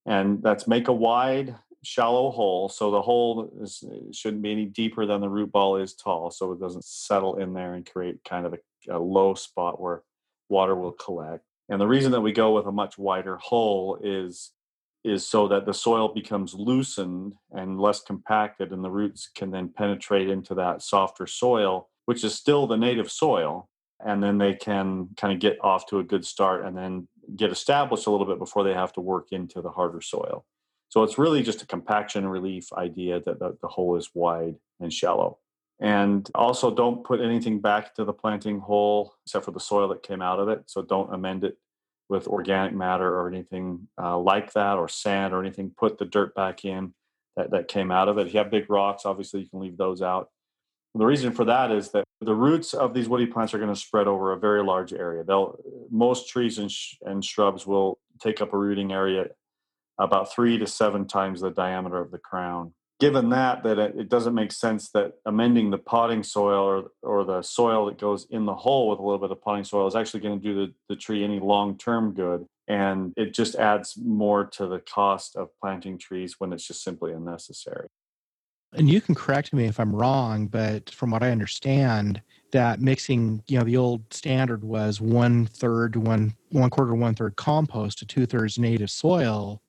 And 0.05 0.43
that's 0.43 0.67
make 0.67 0.89
a 0.89 1.00
wide 1.10 1.55
shallow 1.84 2.31
hole. 2.31 2.69
So 2.69 2.91
the 2.91 3.01
hole 3.01 3.51
is, 3.62 3.84
shouldn't 4.12 4.41
be 4.41 4.51
any 4.51 4.65
deeper 4.65 5.05
than 5.05 5.22
the 5.22 5.29
root 5.29 5.51
ball 5.51 5.77
is 5.77 5.93
tall, 5.93 6.31
so 6.31 6.51
it 6.51 6.60
doesn't 6.60 6.86
settle 6.86 7.38
in 7.38 7.53
there 7.53 7.74
and 7.74 7.89
create 7.89 8.24
kind 8.24 8.46
of 8.46 8.53
a, 8.53 8.60
a 8.89 9.00
low 9.00 9.34
spot 9.34 9.79
where 9.79 10.03
water 10.50 10.75
will 10.75 10.91
collect. 10.91 11.43
And 11.69 11.81
the 11.81 11.88
reason 11.88 12.12
that 12.13 12.22
we 12.22 12.31
go 12.31 12.53
with 12.53 12.65
a 12.65 12.72
much 12.72 12.98
wider 12.98 13.38
hole 13.38 14.00
is 14.01 14.51
is 15.03 15.25
so 15.25 15.48
that 15.48 15.65
the 15.65 15.74
soil 15.74 16.10
becomes 16.10 16.53
loosened 16.53 17.34
and 17.51 17.79
less 17.79 18.01
compacted, 18.01 18.72
and 18.74 18.84
the 18.84 18.89
roots 18.89 19.29
can 19.34 19.51
then 19.51 19.69
penetrate 19.69 20.29
into 20.29 20.53
that 20.55 20.81
softer 20.81 21.25
soil, 21.25 21.89
which 22.05 22.24
is 22.24 22.36
still 22.36 22.67
the 22.67 22.75
native 22.75 23.10
soil. 23.10 23.69
And 24.05 24.22
then 24.22 24.38
they 24.38 24.53
can 24.53 25.10
kind 25.15 25.34
of 25.34 25.39
get 25.39 25.57
off 25.63 25.88
to 25.88 26.00
a 26.00 26.03
good 26.03 26.25
start 26.25 26.65
and 26.65 26.77
then 26.77 27.07
get 27.36 27.51
established 27.51 28.05
a 28.05 28.12
little 28.12 28.27
bit 28.27 28.38
before 28.38 28.63
they 28.63 28.74
have 28.74 28.93
to 28.93 29.01
work 29.01 29.31
into 29.31 29.62
the 29.62 29.72
harder 29.72 30.01
soil. 30.01 30.46
So 30.89 31.03
it's 31.03 31.17
really 31.17 31.44
just 31.44 31.62
a 31.62 31.67
compaction 31.67 32.27
relief 32.27 32.72
idea 32.74 33.20
that 33.22 33.39
the, 33.39 33.58
the 33.62 33.67
hole 33.67 33.98
is 33.98 34.12
wide 34.13 34.56
and 34.79 34.91
shallow. 34.91 35.39
And 35.79 36.29
also, 36.34 36.74
don't 36.74 37.03
put 37.03 37.22
anything 37.22 37.60
back 37.60 37.94
to 37.96 38.03
the 38.03 38.13
planting 38.13 38.60
hole 38.60 39.13
except 39.25 39.46
for 39.46 39.51
the 39.51 39.60
soil 39.60 39.88
that 39.89 40.01
came 40.01 40.22
out 40.22 40.39
of 40.39 40.50
it. 40.50 40.63
So 40.65 40.82
don't 40.82 41.13
amend 41.13 41.44
it 41.44 41.58
with 42.10 42.27
organic 42.27 42.74
matter 42.74 43.20
or 43.20 43.27
anything 43.27 43.88
uh, 44.01 44.17
like 44.17 44.53
that, 44.53 44.77
or 44.77 44.88
sand 44.88 45.34
or 45.34 45.41
anything. 45.41 45.72
Put 45.77 45.98
the 45.98 46.06
dirt 46.06 46.34
back 46.34 46.65
in 46.65 46.94
that, 47.36 47.51
that 47.51 47.67
came 47.67 47.91
out 47.91 48.10
of 48.10 48.17
it. 48.17 48.27
If 48.27 48.34
you 48.34 48.39
have 48.39 48.50
big 48.50 48.70
rocks, 48.70 49.06
obviously 49.06 49.41
you 49.41 49.50
can 49.50 49.60
leave 49.60 49.77
those 49.77 50.01
out. 50.01 50.29
The 50.96 51.06
reason 51.06 51.32
for 51.32 51.46
that 51.46 51.70
is 51.70 51.91
that 51.91 52.06
the 52.22 52.34
roots 52.34 52.74
of 52.74 52.96
these 52.96 53.08
woody 53.08 53.27
plants 53.27 53.53
are 53.53 53.60
going 53.60 53.74
to 53.74 53.79
spread 53.79 54.08
over 54.08 54.32
a 54.32 54.39
very 54.39 54.63
large 54.63 54.94
area. 54.94 55.24
They'll 55.24 55.60
most 55.91 56.27
trees 56.29 56.58
and, 56.58 56.72
sh- 56.72 56.96
and 57.01 57.24
shrubs 57.24 57.67
will 57.67 58.00
take 58.20 58.41
up 58.41 58.53
a 58.53 58.58
rooting 58.58 58.91
area 58.91 59.27
about 60.00 60.34
three 60.34 60.58
to 60.58 60.68
seven 60.68 61.08
times 61.08 61.42
the 61.42 61.50
diameter 61.50 62.00
of 62.00 62.12
the 62.12 62.18
crown. 62.18 62.74
Given 63.00 63.30
that, 63.30 63.63
that 63.63 63.77
it 63.77 64.10
doesn't 64.10 64.34
make 64.34 64.51
sense 64.51 64.89
that 64.89 65.13
amending 65.25 65.70
the 65.70 65.77
potting 65.77 66.24
soil 66.24 66.63
or, 66.63 66.92
or 67.04 67.25
the 67.25 67.44
soil 67.44 67.86
that 67.86 68.00
goes 68.00 68.25
in 68.32 68.46
the 68.46 68.56
hole 68.56 68.89
with 68.89 68.98
a 68.98 69.04
little 69.04 69.20
bit 69.20 69.30
of 69.30 69.42
potting 69.42 69.63
soil 69.63 69.86
is 69.86 69.96
actually 69.96 70.22
going 70.22 70.39
to 70.39 70.44
do 70.44 70.56
the, 70.56 70.74
the 70.89 70.96
tree 70.96 71.24
any 71.24 71.39
long 71.39 71.77
term 71.77 72.13
good. 72.13 72.46
And 72.68 73.13
it 73.16 73.34
just 73.34 73.56
adds 73.56 73.98
more 74.04 74.46
to 74.46 74.66
the 74.66 74.80
cost 74.80 75.36
of 75.36 75.50
planting 75.62 76.00
trees 76.00 76.36
when 76.39 76.51
it's 76.51 76.68
just 76.68 76.84
simply 76.84 77.13
unnecessary. 77.13 77.88
And 78.74 78.89
you 78.89 79.00
can 79.00 79.16
correct 79.16 79.54
me 79.54 79.66
if 79.66 79.80
I'm 79.80 79.96
wrong, 79.96 80.48
but 80.48 80.89
from 80.89 81.12
what 81.12 81.24
I 81.24 81.32
understand, 81.32 82.22
that 82.51 82.82
mixing, 82.82 83.44
you 83.48 83.58
know, 83.58 83.63
the 83.63 83.77
old 83.77 84.12
standard 84.12 84.63
was 84.63 85.00
one 85.00 85.46
third, 85.46 85.96
one 85.96 86.34
one 86.50 86.70
quarter, 86.70 86.96
one 86.96 87.16
third 87.16 87.36
compost 87.36 88.00
to 88.00 88.06
two 88.06 88.25
thirds 88.25 88.58
native 88.58 88.89
soil 88.89 89.62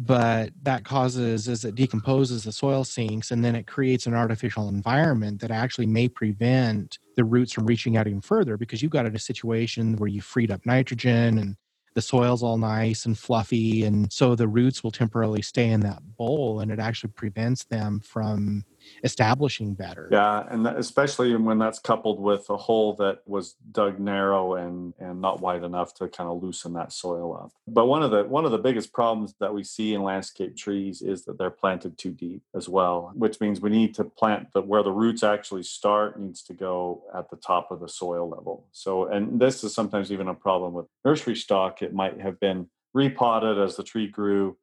but 0.00 0.50
that 0.62 0.84
causes 0.84 1.48
as 1.48 1.64
it 1.64 1.74
decomposes 1.74 2.44
the 2.44 2.52
soil 2.52 2.84
sinks 2.84 3.32
and 3.32 3.44
then 3.44 3.56
it 3.56 3.66
creates 3.66 4.06
an 4.06 4.14
artificial 4.14 4.68
environment 4.68 5.40
that 5.40 5.50
actually 5.50 5.86
may 5.86 6.08
prevent 6.08 7.00
the 7.16 7.24
roots 7.24 7.52
from 7.52 7.66
reaching 7.66 7.96
out 7.96 8.06
even 8.06 8.20
further 8.20 8.56
because 8.56 8.80
you've 8.80 8.92
got 8.92 9.06
a 9.06 9.18
situation 9.18 9.96
where 9.96 10.08
you 10.08 10.20
freed 10.20 10.52
up 10.52 10.64
nitrogen 10.64 11.38
and 11.38 11.56
the 11.94 12.00
soil's 12.00 12.44
all 12.44 12.58
nice 12.58 13.06
and 13.06 13.18
fluffy 13.18 13.82
and 13.84 14.12
so 14.12 14.36
the 14.36 14.46
roots 14.46 14.84
will 14.84 14.92
temporarily 14.92 15.42
stay 15.42 15.68
in 15.68 15.80
that 15.80 16.00
bowl 16.16 16.60
and 16.60 16.70
it 16.70 16.78
actually 16.78 17.10
prevents 17.10 17.64
them 17.64 17.98
from 17.98 18.64
establishing 19.04 19.74
better. 19.74 20.08
Yeah, 20.10 20.44
and 20.48 20.66
especially 20.66 21.34
when 21.36 21.58
that's 21.58 21.78
coupled 21.78 22.20
with 22.20 22.48
a 22.50 22.56
hole 22.56 22.94
that 22.94 23.20
was 23.26 23.54
dug 23.72 23.98
narrow 23.98 24.54
and 24.54 24.94
and 24.98 25.20
not 25.20 25.40
wide 25.40 25.64
enough 25.64 25.94
to 25.94 26.08
kind 26.08 26.28
of 26.28 26.42
loosen 26.42 26.72
that 26.74 26.92
soil 26.92 27.38
up. 27.42 27.52
But 27.66 27.86
one 27.86 28.02
of 28.02 28.10
the 28.10 28.24
one 28.24 28.44
of 28.44 28.52
the 28.52 28.58
biggest 28.58 28.92
problems 28.92 29.34
that 29.40 29.52
we 29.52 29.64
see 29.64 29.94
in 29.94 30.02
landscape 30.02 30.56
trees 30.56 31.02
is 31.02 31.24
that 31.24 31.38
they're 31.38 31.50
planted 31.50 31.98
too 31.98 32.12
deep 32.12 32.42
as 32.54 32.68
well, 32.68 33.12
which 33.14 33.40
means 33.40 33.60
we 33.60 33.70
need 33.70 33.94
to 33.94 34.04
plant 34.04 34.52
the 34.52 34.62
where 34.62 34.82
the 34.82 34.92
roots 34.92 35.22
actually 35.22 35.62
start 35.62 36.18
needs 36.18 36.42
to 36.44 36.54
go 36.54 37.02
at 37.14 37.30
the 37.30 37.36
top 37.36 37.70
of 37.70 37.80
the 37.80 37.88
soil 37.88 38.28
level. 38.28 38.66
So 38.72 39.06
and 39.06 39.40
this 39.40 39.64
is 39.64 39.74
sometimes 39.74 40.12
even 40.12 40.28
a 40.28 40.34
problem 40.34 40.72
with 40.72 40.86
nursery 41.04 41.36
stock. 41.36 41.82
It 41.82 41.94
might 41.94 42.20
have 42.20 42.40
been 42.40 42.68
repotted 42.94 43.58
as 43.58 43.76
the 43.76 43.82
tree 43.82 44.08
grew 44.08 44.56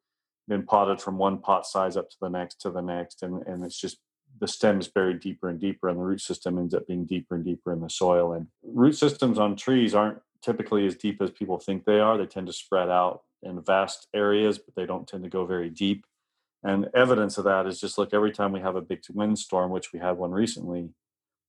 been 0.48 0.64
potted 0.64 1.02
from 1.02 1.18
one 1.18 1.40
pot 1.40 1.66
size 1.66 1.98
up 1.98 2.10
to 2.10 2.18
the 2.22 2.30
next 2.30 2.62
to 2.62 2.70
the 2.70 2.82
next 2.82 3.24
and, 3.24 3.42
and 3.48 3.66
it's 3.66 3.80
just 3.80 3.98
the 4.40 4.48
stem 4.48 4.80
is 4.80 4.88
buried 4.88 5.20
deeper 5.20 5.50
and 5.50 5.60
deeper 5.60 5.90
and 5.90 6.00
the 6.00 6.04
root 6.04 6.22
system 6.22 6.58
ends 6.58 6.74
up 6.74 6.88
being 6.88 7.06
deeper 7.06 7.36
and 7.36 7.46
deeper 7.46 7.72
in 7.72 7.82
the 7.82 7.90
soil. 7.90 8.34
And 8.34 8.48
root 8.64 8.96
systems 8.96 9.40
on 9.40 9.56
trees 9.56 9.96
aren't 9.96 10.20
typically 10.44 10.86
as 10.86 10.96
deep 10.96 11.22
as 11.22 11.32
people 11.32 11.60
think 11.60 11.86
they 11.86 12.00
are. 12.00 12.18
They 12.18 12.26
tend 12.26 12.48
to 12.48 12.54
spread 12.54 12.90
out 12.90 13.22
in 13.44 13.62
vast 13.62 14.08
areas 14.14 14.58
but 14.58 14.76
they 14.76 14.86
don't 14.86 15.08
tend 15.08 15.24
to 15.24 15.30
go 15.30 15.46
very 15.46 15.70
deep. 15.70 16.06
And 16.64 16.90
evidence 16.94 17.38
of 17.38 17.46
that 17.46 17.68
is 17.68 17.80
just 17.80 17.98
look 17.98 18.14
every 18.14 18.32
time 18.32 18.52
we 18.52 18.62
have 18.62 18.76
a 18.76 18.82
big 18.82 19.02
windstorm 19.14 19.72
which 19.72 19.94
we 19.94 20.00
had 20.00 20.18
one 20.18 20.32
recently 20.32 20.90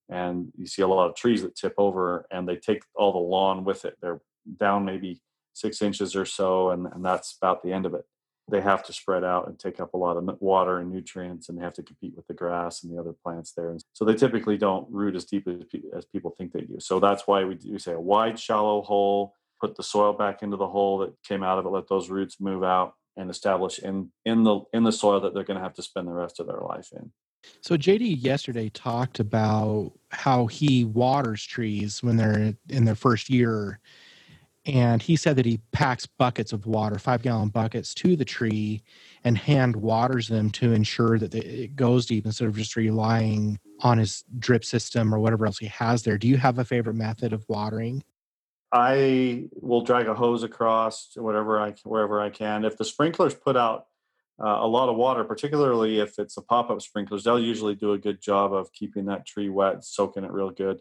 and 0.09 0.53
you 0.57 0.67
see 0.67 0.83
a 0.83 0.89
lot 0.89 1.09
of 1.09 1.17
trees 1.17 1.43
that 1.43 1.57
tip 1.57 1.75
over 1.79 2.27
and 2.31 2.49
they 2.49 2.57
take 2.57 2.83
all 2.95 3.13
the 3.13 3.19
lawn 3.19 3.65
with 3.65 3.85
it. 3.85 3.97
They're 4.01 4.21
down 4.59 4.85
maybe 4.85 5.21
six 5.55 5.83
inches 5.83 6.15
or 6.15 6.27
so 6.27 6.71
and, 6.71 6.87
and 6.87 7.05
that's 7.05 7.37
about 7.41 7.63
the 7.63 7.73
end 7.73 7.87
of 7.87 7.95
it 7.95 8.05
they 8.49 8.61
have 8.61 8.83
to 8.85 8.93
spread 8.93 9.25
out 9.25 9.49
and 9.49 9.59
take 9.59 9.81
up 9.81 9.95
a 9.95 9.97
lot 9.97 10.17
of 10.17 10.41
water 10.41 10.79
and 10.79 10.91
nutrients 10.91 11.49
and 11.49 11.59
they 11.59 11.63
have 11.63 11.75
to 11.75 11.83
compete 11.83 12.15
with 12.15 12.27
the 12.27 12.35
grass 12.35 12.83
and 12.83 12.93
the 12.93 13.01
other 13.01 13.13
plants 13.25 13.53
there 13.57 13.71
and 13.71 13.83
so 13.93 14.05
they 14.05 14.15
typically 14.15 14.57
don't 14.57 14.87
root 14.91 15.17
as 15.17 15.25
deep 15.25 15.49
as, 15.49 15.57
as 15.97 16.05
people 16.07 16.35
think 16.37 16.53
they 16.53 16.61
do. 16.61 16.77
So 16.79 17.01
that's 17.01 17.27
why 17.27 17.45
we, 17.45 17.59
we 17.69 17.79
say 17.79 17.93
a 17.93 18.01
wide 18.01 18.39
shallow 18.39 18.83
hole 18.83 19.35
put 19.61 19.77
the 19.77 19.83
soil 19.83 20.13
back 20.13 20.43
into 20.43 20.57
the 20.57 20.69
hole 20.69 20.99
that 20.99 21.13
came 21.27 21.43
out 21.43 21.59
of 21.59 21.67
it 21.67 21.71
let 21.71 21.89
those 21.89 22.11
roots 22.11 22.37
move 22.41 22.63
out 22.63 22.95
and 23.17 23.31
establish 23.31 23.79
in 23.79 24.11
in 24.25 24.43
the 24.43 24.61
in 24.73 24.85
the 24.85 24.93
soil 24.93 25.21
that 25.21 25.35
they're 25.35 25.45
going 25.45 25.57
to 25.57 25.63
have 25.63 25.75
to 25.75 25.83
spend 25.83 26.07
the 26.07 26.13
rest 26.13 26.39
of 26.41 26.47
their 26.47 26.61
life 26.61 26.91
in. 26.95 27.11
So 27.61 27.77
JD 27.77 28.23
yesterday 28.23 28.69
talked 28.71 29.21
about 29.21 29.93
how 30.11 30.47
he 30.47 30.85
waters 30.85 31.45
trees 31.45 32.03
when 32.03 32.17
they're 32.17 32.55
in 32.69 32.85
their 32.85 32.95
first 32.95 33.31
year 33.31 33.81
and 34.67 35.01
he 35.01 35.15
said 35.15 35.37
that 35.37 35.47
he 35.47 35.61
packs 35.71 36.07
buckets 36.07 36.53
of 36.53 36.67
water, 36.67 36.99
five 36.99 37.23
gallon 37.23 37.49
buckets, 37.51 37.95
to 37.95 38.17
the 38.17 38.25
tree 38.25 38.83
and 39.23 39.39
hand 39.39 39.77
waters 39.77 40.29
them 40.29 40.51
to 40.51 40.73
ensure 40.73 41.19
that 41.19 41.35
it 41.35 41.77
goes 41.77 42.07
deep 42.07 42.27
instead 42.27 42.49
of 42.49 42.57
just 42.57 42.75
relying 42.75 43.59
on 43.81 43.99
his 43.99 44.25
drip 44.39 44.65
system 44.65 45.15
or 45.15 45.21
whatever 45.21 45.47
else 45.47 45.59
he 45.59 45.67
has 45.67 46.03
there. 46.03 46.19
Do 46.19 46.27
you 46.27 46.37
have 46.37 46.59
a 46.59 46.65
favorite 46.65 46.95
method 46.95 47.33
of 47.33 47.45
watering? 47.49 48.03
I 48.73 49.45
will 49.53 49.83
drag 49.83 50.09
a 50.09 50.15
hose 50.15 50.43
across 50.43 51.13
whatever 51.15 51.61
I 51.61 51.75
wherever 51.85 52.21
I 52.21 52.31
can. 52.31 52.65
If 52.65 52.77
the 52.77 52.85
sprinklers 52.85 53.35
put 53.35 53.57
out 53.57 53.87
uh, 54.43 54.59
a 54.61 54.67
lot 54.67 54.89
of 54.89 54.97
water, 54.97 55.23
particularly 55.23 56.01
if 56.01 56.19
it's 56.19 56.37
a 56.37 56.43
pop 56.43 56.71
up 56.71 56.83
sprinklers, 56.83 57.23
they'll 57.23 57.39
usually 57.39 57.77
do 57.77 57.93
a 57.93 57.99
good 57.99 58.21
job 58.21 58.53
of 58.53 58.73
keeping 58.73 59.07
that 59.07 59.27
tree 59.27 59.49
wet, 59.49 59.85
soaking 59.85 60.25
it 60.25 60.33
real 60.33 60.51
good. 60.51 60.81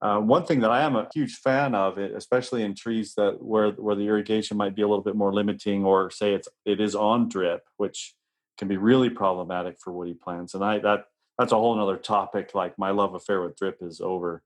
Uh, 0.00 0.20
one 0.20 0.44
thing 0.44 0.60
that 0.60 0.70
I 0.70 0.82
am 0.82 0.94
a 0.94 1.08
huge 1.12 1.36
fan 1.36 1.74
of, 1.74 1.98
especially 1.98 2.62
in 2.62 2.74
trees 2.74 3.14
that 3.16 3.42
where 3.42 3.72
where 3.72 3.96
the 3.96 4.06
irrigation 4.06 4.56
might 4.56 4.76
be 4.76 4.82
a 4.82 4.88
little 4.88 5.02
bit 5.02 5.16
more 5.16 5.34
limiting, 5.34 5.84
or 5.84 6.10
say 6.10 6.34
it's 6.34 6.48
it 6.64 6.80
is 6.80 6.94
on 6.94 7.28
drip, 7.28 7.62
which 7.78 8.14
can 8.58 8.68
be 8.68 8.76
really 8.76 9.10
problematic 9.10 9.76
for 9.80 9.92
woody 9.92 10.14
plants. 10.14 10.54
And 10.54 10.64
I 10.64 10.78
that 10.80 11.06
that's 11.36 11.52
a 11.52 11.56
whole 11.56 11.80
other 11.80 11.96
topic. 11.96 12.54
Like 12.54 12.78
my 12.78 12.90
love 12.90 13.14
affair 13.14 13.42
with 13.42 13.56
drip 13.56 13.78
is 13.80 14.00
over, 14.00 14.42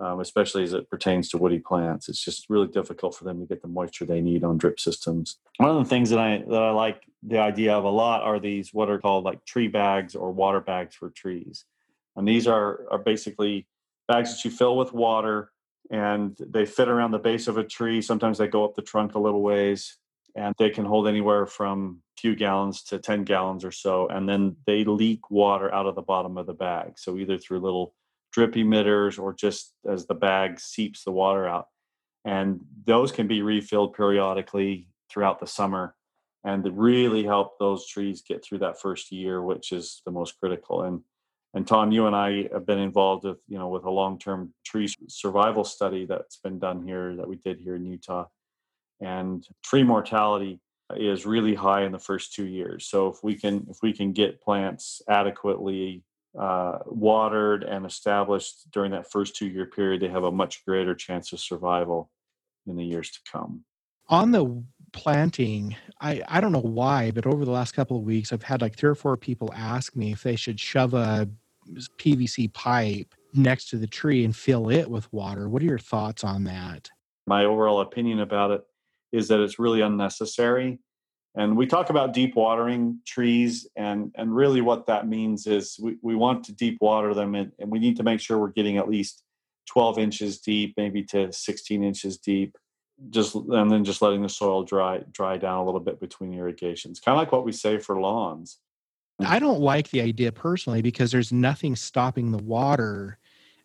um, 0.00 0.18
especially 0.18 0.64
as 0.64 0.72
it 0.72 0.90
pertains 0.90 1.28
to 1.30 1.38
woody 1.38 1.60
plants. 1.60 2.08
It's 2.08 2.24
just 2.24 2.50
really 2.50 2.68
difficult 2.68 3.14
for 3.14 3.22
them 3.22 3.38
to 3.38 3.46
get 3.46 3.62
the 3.62 3.68
moisture 3.68 4.04
they 4.04 4.20
need 4.20 4.42
on 4.42 4.58
drip 4.58 4.80
systems. 4.80 5.38
One 5.58 5.70
of 5.70 5.76
the 5.76 5.88
things 5.88 6.10
that 6.10 6.18
I 6.18 6.42
that 6.48 6.62
I 6.62 6.70
like 6.72 7.02
the 7.22 7.38
idea 7.38 7.72
of 7.74 7.84
a 7.84 7.88
lot 7.88 8.22
are 8.22 8.40
these 8.40 8.74
what 8.74 8.90
are 8.90 8.98
called 8.98 9.22
like 9.22 9.44
tree 9.44 9.68
bags 9.68 10.16
or 10.16 10.32
water 10.32 10.60
bags 10.60 10.96
for 10.96 11.10
trees, 11.10 11.66
and 12.16 12.26
these 12.26 12.48
are 12.48 12.80
are 12.90 12.98
basically 12.98 13.68
bags 14.12 14.34
that 14.34 14.44
you 14.44 14.50
fill 14.50 14.76
with 14.76 14.92
water 14.92 15.50
and 15.90 16.36
they 16.38 16.66
fit 16.66 16.88
around 16.88 17.12
the 17.12 17.18
base 17.18 17.48
of 17.48 17.56
a 17.56 17.64
tree. 17.64 18.02
Sometimes 18.02 18.38
they 18.38 18.46
go 18.46 18.64
up 18.64 18.74
the 18.74 18.82
trunk 18.82 19.14
a 19.14 19.18
little 19.18 19.42
ways 19.42 19.96
and 20.34 20.54
they 20.58 20.70
can 20.70 20.84
hold 20.84 21.08
anywhere 21.08 21.46
from 21.46 22.02
a 22.16 22.20
few 22.20 22.34
gallons 22.34 22.82
to 22.84 22.98
10 22.98 23.24
gallons 23.24 23.64
or 23.64 23.70
so. 23.70 24.08
And 24.08 24.28
then 24.28 24.56
they 24.66 24.84
leak 24.84 25.30
water 25.30 25.72
out 25.72 25.86
of 25.86 25.94
the 25.94 26.02
bottom 26.02 26.36
of 26.36 26.46
the 26.46 26.54
bag. 26.54 26.98
So 26.98 27.16
either 27.16 27.38
through 27.38 27.60
little 27.60 27.94
drip 28.32 28.54
emitters 28.54 29.18
or 29.18 29.32
just 29.32 29.72
as 29.90 30.06
the 30.06 30.14
bag 30.14 30.60
seeps 30.60 31.04
the 31.04 31.12
water 31.12 31.46
out. 31.46 31.68
And 32.24 32.60
those 32.86 33.12
can 33.12 33.26
be 33.26 33.42
refilled 33.42 33.94
periodically 33.94 34.88
throughout 35.10 35.40
the 35.40 35.46
summer 35.46 35.94
and 36.44 36.66
really 36.76 37.24
help 37.24 37.58
those 37.58 37.86
trees 37.86 38.22
get 38.26 38.44
through 38.44 38.58
that 38.58 38.80
first 38.80 39.12
year, 39.12 39.42
which 39.42 39.72
is 39.72 40.02
the 40.04 40.12
most 40.12 40.38
critical. 40.38 40.82
And 40.82 41.02
and 41.54 41.66
Tom, 41.66 41.92
you 41.92 42.06
and 42.06 42.16
I 42.16 42.48
have 42.52 42.66
been 42.66 42.78
involved 42.78 43.24
with 43.24 43.40
you 43.46 43.58
know 43.58 43.68
with 43.68 43.84
a 43.84 43.90
long 43.90 44.18
term 44.18 44.54
tree 44.64 44.88
survival 45.08 45.64
study 45.64 46.06
that's 46.06 46.38
been 46.38 46.58
done 46.58 46.86
here 46.86 47.16
that 47.16 47.28
we 47.28 47.36
did 47.36 47.58
here 47.60 47.76
in 47.76 47.84
Utah, 47.84 48.26
and 49.00 49.46
tree 49.62 49.82
mortality 49.82 50.60
is 50.96 51.26
really 51.26 51.54
high 51.54 51.82
in 51.84 51.92
the 51.92 51.98
first 51.98 52.34
two 52.34 52.46
years. 52.46 52.86
So 52.86 53.08
if 53.08 53.22
we 53.22 53.34
can 53.34 53.66
if 53.68 53.78
we 53.82 53.92
can 53.92 54.12
get 54.12 54.40
plants 54.40 55.02
adequately 55.08 56.04
uh, 56.38 56.78
watered 56.86 57.64
and 57.64 57.84
established 57.84 58.70
during 58.72 58.92
that 58.92 59.10
first 59.10 59.36
two 59.36 59.46
year 59.46 59.66
period, 59.66 60.00
they 60.00 60.08
have 60.08 60.24
a 60.24 60.32
much 60.32 60.64
greater 60.64 60.94
chance 60.94 61.32
of 61.32 61.40
survival 61.40 62.10
in 62.66 62.76
the 62.76 62.84
years 62.84 63.10
to 63.10 63.18
come. 63.30 63.64
On 64.08 64.30
the 64.30 64.62
planting, 64.92 65.76
I, 66.00 66.22
I 66.28 66.40
don't 66.40 66.52
know 66.52 66.60
why, 66.60 67.10
but 67.10 67.26
over 67.26 67.44
the 67.44 67.50
last 67.50 67.72
couple 67.72 67.96
of 67.96 68.02
weeks, 68.02 68.32
I've 68.32 68.42
had 68.42 68.60
like 68.60 68.76
three 68.76 68.90
or 68.90 68.94
four 68.94 69.16
people 69.16 69.52
ask 69.54 69.96
me 69.96 70.12
if 70.12 70.22
they 70.22 70.36
should 70.36 70.60
shove 70.60 70.94
a 70.94 71.28
PVC 71.98 72.52
pipe 72.52 73.14
next 73.34 73.70
to 73.70 73.76
the 73.76 73.86
tree 73.86 74.24
and 74.24 74.34
fill 74.34 74.70
it 74.70 74.90
with 74.90 75.12
water. 75.12 75.48
What 75.48 75.62
are 75.62 75.66
your 75.66 75.78
thoughts 75.78 76.24
on 76.24 76.44
that? 76.44 76.90
My 77.26 77.44
overall 77.44 77.80
opinion 77.80 78.20
about 78.20 78.50
it 78.50 78.62
is 79.12 79.28
that 79.28 79.40
it's 79.40 79.58
really 79.58 79.80
unnecessary. 79.80 80.78
And 81.34 81.56
we 81.56 81.66
talk 81.66 81.88
about 81.88 82.12
deep 82.12 82.36
watering 82.36 82.98
trees, 83.06 83.66
and, 83.74 84.12
and 84.16 84.34
really 84.34 84.60
what 84.60 84.86
that 84.86 85.08
means 85.08 85.46
is 85.46 85.78
we, 85.80 85.96
we 86.02 86.14
want 86.14 86.44
to 86.44 86.52
deep 86.52 86.76
water 86.82 87.14
them, 87.14 87.34
and, 87.34 87.52
and 87.58 87.70
we 87.70 87.78
need 87.78 87.96
to 87.96 88.02
make 88.02 88.20
sure 88.20 88.38
we're 88.38 88.48
getting 88.48 88.76
at 88.76 88.88
least 88.88 89.22
12 89.70 89.98
inches 89.98 90.40
deep, 90.40 90.74
maybe 90.76 91.02
to 91.04 91.32
16 91.32 91.82
inches 91.82 92.18
deep 92.18 92.58
just 93.10 93.34
and 93.34 93.70
then 93.70 93.84
just 93.84 94.02
letting 94.02 94.22
the 94.22 94.28
soil 94.28 94.62
dry 94.62 95.00
dry 95.10 95.36
down 95.36 95.58
a 95.58 95.64
little 95.64 95.80
bit 95.80 96.00
between 96.00 96.32
irrigations 96.34 97.00
kind 97.00 97.16
of 97.16 97.18
like 97.18 97.32
what 97.32 97.44
we 97.44 97.52
say 97.52 97.78
for 97.78 98.00
lawns 98.00 98.58
I 99.24 99.36
mm-hmm. 99.36 99.46
don't 99.46 99.60
like 99.60 99.90
the 99.90 100.00
idea 100.00 100.32
personally 100.32 100.82
because 100.82 101.10
there's 101.10 101.32
nothing 101.32 101.76
stopping 101.76 102.30
the 102.30 102.42
water. 102.42 103.18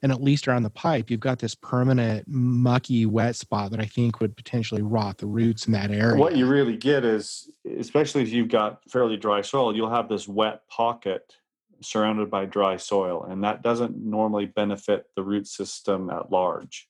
And 0.04 0.12
at 0.12 0.22
least 0.22 0.48
around 0.48 0.62
the 0.62 0.70
pipe, 0.70 1.10
you've 1.10 1.20
got 1.20 1.40
this 1.40 1.56
permanent 1.56 2.28
mucky 2.28 3.08
wet 3.08 3.36
spot 3.36 3.72
that 3.72 3.80
I 3.80 3.86
think 3.86 4.20
would 4.20 4.38
potentially 4.38 4.84
rot 4.84 5.18
the 5.18 5.26
roots 5.26 5.66
in 5.66 5.74
that 5.74 5.90
area. 5.90 6.20
What 6.20 6.36
you 6.36 6.46
really 6.46 6.78
get 6.78 7.04
is, 7.04 7.50
especially 7.78 8.22
if 8.22 8.30
you've 8.30 8.48
got 8.48 8.82
fairly 8.90 9.18
dry 9.18 9.42
soil, 9.42 9.76
you'll 9.76 9.90
have 9.90 10.08
this 10.08 10.28
wet 10.28 10.62
pocket 10.70 11.34
surrounded 11.82 12.30
by 12.30 12.46
dry 12.46 12.78
soil, 12.78 13.24
and 13.24 13.44
that 13.44 13.64
doesn't 13.64 13.98
normally 13.98 14.46
benefit 14.46 15.06
the 15.16 15.24
root 15.24 15.48
system 15.48 16.10
at 16.12 16.32
large. 16.32 16.88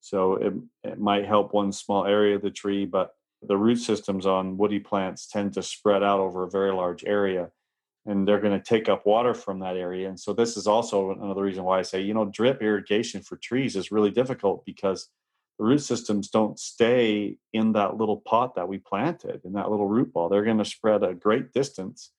So 0.00 0.34
it, 0.34 0.54
it 0.84 0.98
might 0.98 1.26
help 1.26 1.52
one 1.52 1.72
small 1.72 2.06
area 2.06 2.36
of 2.36 2.42
the 2.42 2.50
tree, 2.50 2.84
but 2.84 3.14
the 3.42 3.56
root 3.56 3.76
systems 3.76 4.26
on 4.26 4.56
woody 4.56 4.78
plants 4.78 5.26
tend 5.26 5.54
to 5.54 5.62
spread 5.62 6.02
out 6.02 6.20
over 6.20 6.44
a 6.44 6.50
very 6.50 6.72
large 6.72 7.04
area 7.04 7.50
and 8.06 8.26
they're 8.26 8.40
going 8.40 8.58
to 8.58 8.64
take 8.64 8.88
up 8.88 9.04
water 9.04 9.34
from 9.34 9.58
that 9.60 9.76
area. 9.76 10.08
And 10.08 10.18
so 10.18 10.32
this 10.32 10.56
is 10.56 10.66
also 10.66 11.10
another 11.10 11.42
reason 11.42 11.64
why 11.64 11.80
I 11.80 11.82
say, 11.82 12.00
you 12.00 12.14
know, 12.14 12.24
drip 12.24 12.62
irrigation 12.62 13.22
for 13.22 13.36
trees 13.36 13.76
is 13.76 13.90
really 13.90 14.10
difficult 14.10 14.64
because 14.64 15.08
the 15.58 15.64
root 15.64 15.80
systems 15.80 16.28
don't 16.28 16.58
stay 16.58 17.38
in 17.52 17.72
that 17.72 17.96
little 17.96 18.18
pot 18.18 18.54
that 18.54 18.68
we 18.68 18.78
planted 18.78 19.40
in 19.44 19.54
that 19.54 19.70
little 19.70 19.88
root 19.88 20.12
ball. 20.12 20.28
They're 20.28 20.44
going 20.44 20.58
to 20.58 20.64
spread 20.64 21.02
a 21.02 21.14
great 21.14 21.52
distance. 21.52 22.12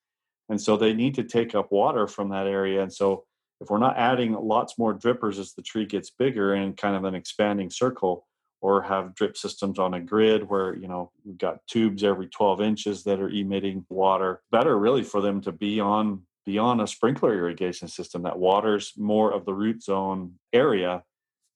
And 0.49 0.59
so 0.59 0.75
they 0.75 0.93
need 0.93 1.15
to 1.15 1.23
take 1.23 1.55
up 1.55 1.71
water 1.71 2.07
from 2.07 2.29
that 2.29 2.47
area. 2.47 2.81
And 2.81 2.91
so 2.91 3.25
if 3.61 3.69
we're 3.69 3.79
not 3.79 3.97
adding 3.97 4.33
lots 4.33 4.77
more 4.77 4.93
drippers 4.93 5.39
as 5.39 5.53
the 5.53 5.61
tree 5.61 5.85
gets 5.85 6.09
bigger 6.09 6.53
and 6.53 6.77
kind 6.77 6.95
of 6.95 7.03
an 7.03 7.15
expanding 7.15 7.69
circle, 7.69 8.27
or 8.61 8.81
have 8.81 9.15
drip 9.15 9.37
systems 9.37 9.79
on 9.79 9.93
a 9.93 9.99
grid 9.99 10.49
where 10.49 10.75
you 10.75 10.87
know 10.87 11.11
we've 11.23 11.37
got 11.37 11.65
tubes 11.67 12.03
every 12.03 12.27
12 12.27 12.61
inches 12.61 13.03
that 13.03 13.19
are 13.19 13.29
emitting 13.29 13.85
water 13.89 14.41
better 14.51 14.77
really 14.77 15.03
for 15.03 15.21
them 15.21 15.41
to 15.41 15.51
be 15.51 15.79
on 15.79 16.21
beyond 16.45 16.81
a 16.81 16.87
sprinkler 16.87 17.33
irrigation 17.33 17.87
system 17.87 18.23
that 18.23 18.39
waters 18.39 18.93
more 18.97 19.31
of 19.31 19.45
the 19.45 19.53
root 19.53 19.83
zone 19.83 20.33
area 20.53 21.03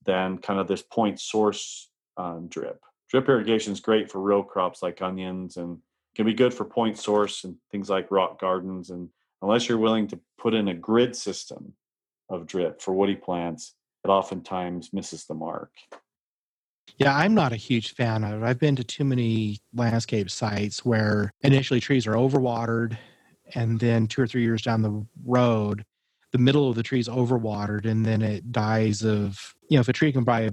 than 0.06 0.38
kind 0.38 0.60
of 0.60 0.68
this 0.68 0.82
point 0.82 1.20
source 1.20 1.90
um, 2.18 2.48
drip 2.48 2.82
drip 3.10 3.28
irrigation 3.28 3.74
is 3.74 3.80
great 3.80 4.12
for 4.12 4.20
row 4.20 4.44
crops 4.44 4.82
like 4.84 5.02
onions 5.02 5.58
and 5.58 5.78
can 6.16 6.26
be 6.26 6.34
good 6.34 6.54
for 6.54 6.66
point 6.66 6.98
source 6.98 7.46
and 7.46 7.56
things 7.72 7.90
like 7.90 8.12
rock 8.12 8.40
gardens 8.40 8.90
and 8.90 9.10
unless 9.42 9.68
you're 9.68 9.78
willing 9.78 10.08
to 10.08 10.20
put 10.38 10.54
in 10.54 10.68
a 10.68 10.74
grid 10.74 11.16
system 11.16 11.74
of 12.30 12.48
drip 12.48 12.82
for 12.82 12.94
woody 12.94 13.16
plants, 13.16 13.76
it 14.04 14.10
oftentimes 14.10 14.94
misses 14.94 15.26
the 15.26 15.34
mark. 15.34 15.72
Yeah, 17.02 17.18
I'm 17.18 17.34
not 17.34 17.52
a 17.52 17.56
huge 17.56 17.96
fan 17.96 18.24
of 18.24 18.44
it. 18.44 18.46
I've 18.46 18.60
been 18.60 18.76
to 18.76 18.84
too 18.84 19.04
many 19.04 19.58
landscape 19.74 20.30
sites 20.30 20.86
where 20.86 21.32
initially 21.42 21.80
trees 21.80 22.06
are 22.06 22.14
overwatered, 22.14 22.96
and 23.56 23.80
then 23.80 24.06
two 24.06 24.22
or 24.22 24.28
three 24.28 24.44
years 24.44 24.62
down 24.62 24.84
the 24.84 25.04
road, 25.26 25.84
the 26.32 26.38
middle 26.38 26.70
of 26.70 26.76
the 26.76 26.84
tree 26.84 27.00
is 27.00 27.10
overwatered, 27.10 27.86
and 27.86 28.06
then 28.06 28.22
it 28.22 28.52
dies 28.52 29.04
of, 29.04 29.56
you 29.68 29.78
know, 29.78 29.82
if 29.82 29.90
a 29.90 29.94
tree 29.94 30.12
can 30.12 30.24
buy 30.24 30.52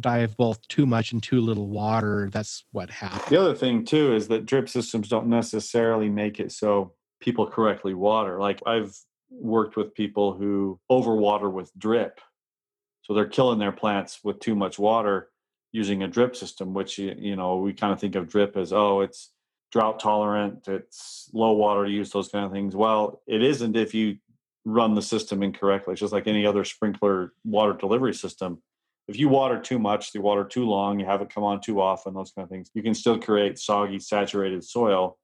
die 0.00 0.18
of 0.18 0.36
both 0.36 0.68
too 0.68 0.84
much 0.84 1.12
and 1.12 1.22
too 1.22 1.40
little 1.40 1.68
water, 1.68 2.28
that's 2.30 2.64
what 2.72 2.90
happens. 2.90 3.24
The 3.30 3.40
other 3.40 3.54
thing 3.54 3.86
too 3.86 4.14
is 4.14 4.28
that 4.28 4.44
drip 4.44 4.68
systems 4.68 5.08
don't 5.08 5.28
necessarily 5.28 6.10
make 6.10 6.40
it 6.40 6.52
so 6.52 6.92
people 7.20 7.46
correctly 7.46 7.94
water. 7.94 8.38
Like 8.38 8.60
I've 8.66 8.94
worked 9.30 9.76
with 9.76 9.94
people 9.94 10.34
who 10.34 10.78
overwater 10.90 11.50
with 11.50 11.72
drip. 11.78 12.20
So 13.02 13.14
they're 13.14 13.26
killing 13.26 13.60
their 13.60 13.72
plants 13.72 14.20
with 14.22 14.40
too 14.40 14.54
much 14.54 14.78
water 14.78 15.30
using 15.76 16.02
a 16.02 16.08
drip 16.08 16.34
system, 16.34 16.72
which 16.72 16.98
you 16.98 17.36
know 17.36 17.58
we 17.58 17.72
kind 17.74 17.92
of 17.92 18.00
think 18.00 18.14
of 18.14 18.28
drip 18.28 18.56
as 18.56 18.72
oh 18.72 19.02
it's 19.02 19.32
drought 19.72 20.00
tolerant, 20.00 20.66
it's 20.68 21.28
low 21.34 21.52
water 21.52 21.86
use, 21.86 22.10
those 22.10 22.28
kind 22.28 22.46
of 22.46 22.52
things. 22.52 22.74
Well, 22.74 23.20
it 23.26 23.42
isn't 23.42 23.76
if 23.76 23.92
you 23.92 24.16
run 24.64 24.94
the 24.94 25.02
system 25.02 25.42
incorrectly. 25.42 25.92
It's 25.92 26.00
just 26.00 26.14
like 26.14 26.26
any 26.26 26.46
other 26.46 26.64
sprinkler 26.64 27.34
water 27.44 27.74
delivery 27.74 28.14
system. 28.14 28.62
If 29.06 29.18
you 29.18 29.28
water 29.28 29.60
too 29.60 29.78
much, 29.78 30.14
you 30.14 30.22
water 30.22 30.44
too 30.44 30.64
long, 30.64 30.98
you 30.98 31.06
have 31.06 31.20
it 31.20 31.30
come 31.30 31.44
on 31.44 31.60
too 31.60 31.80
often, 31.80 32.14
those 32.14 32.32
kind 32.32 32.44
of 32.44 32.50
things, 32.50 32.70
you 32.74 32.82
can 32.82 32.94
still 32.94 33.18
create 33.18 33.58
soggy, 33.58 34.00
saturated 34.00 34.64
soil, 34.64 35.18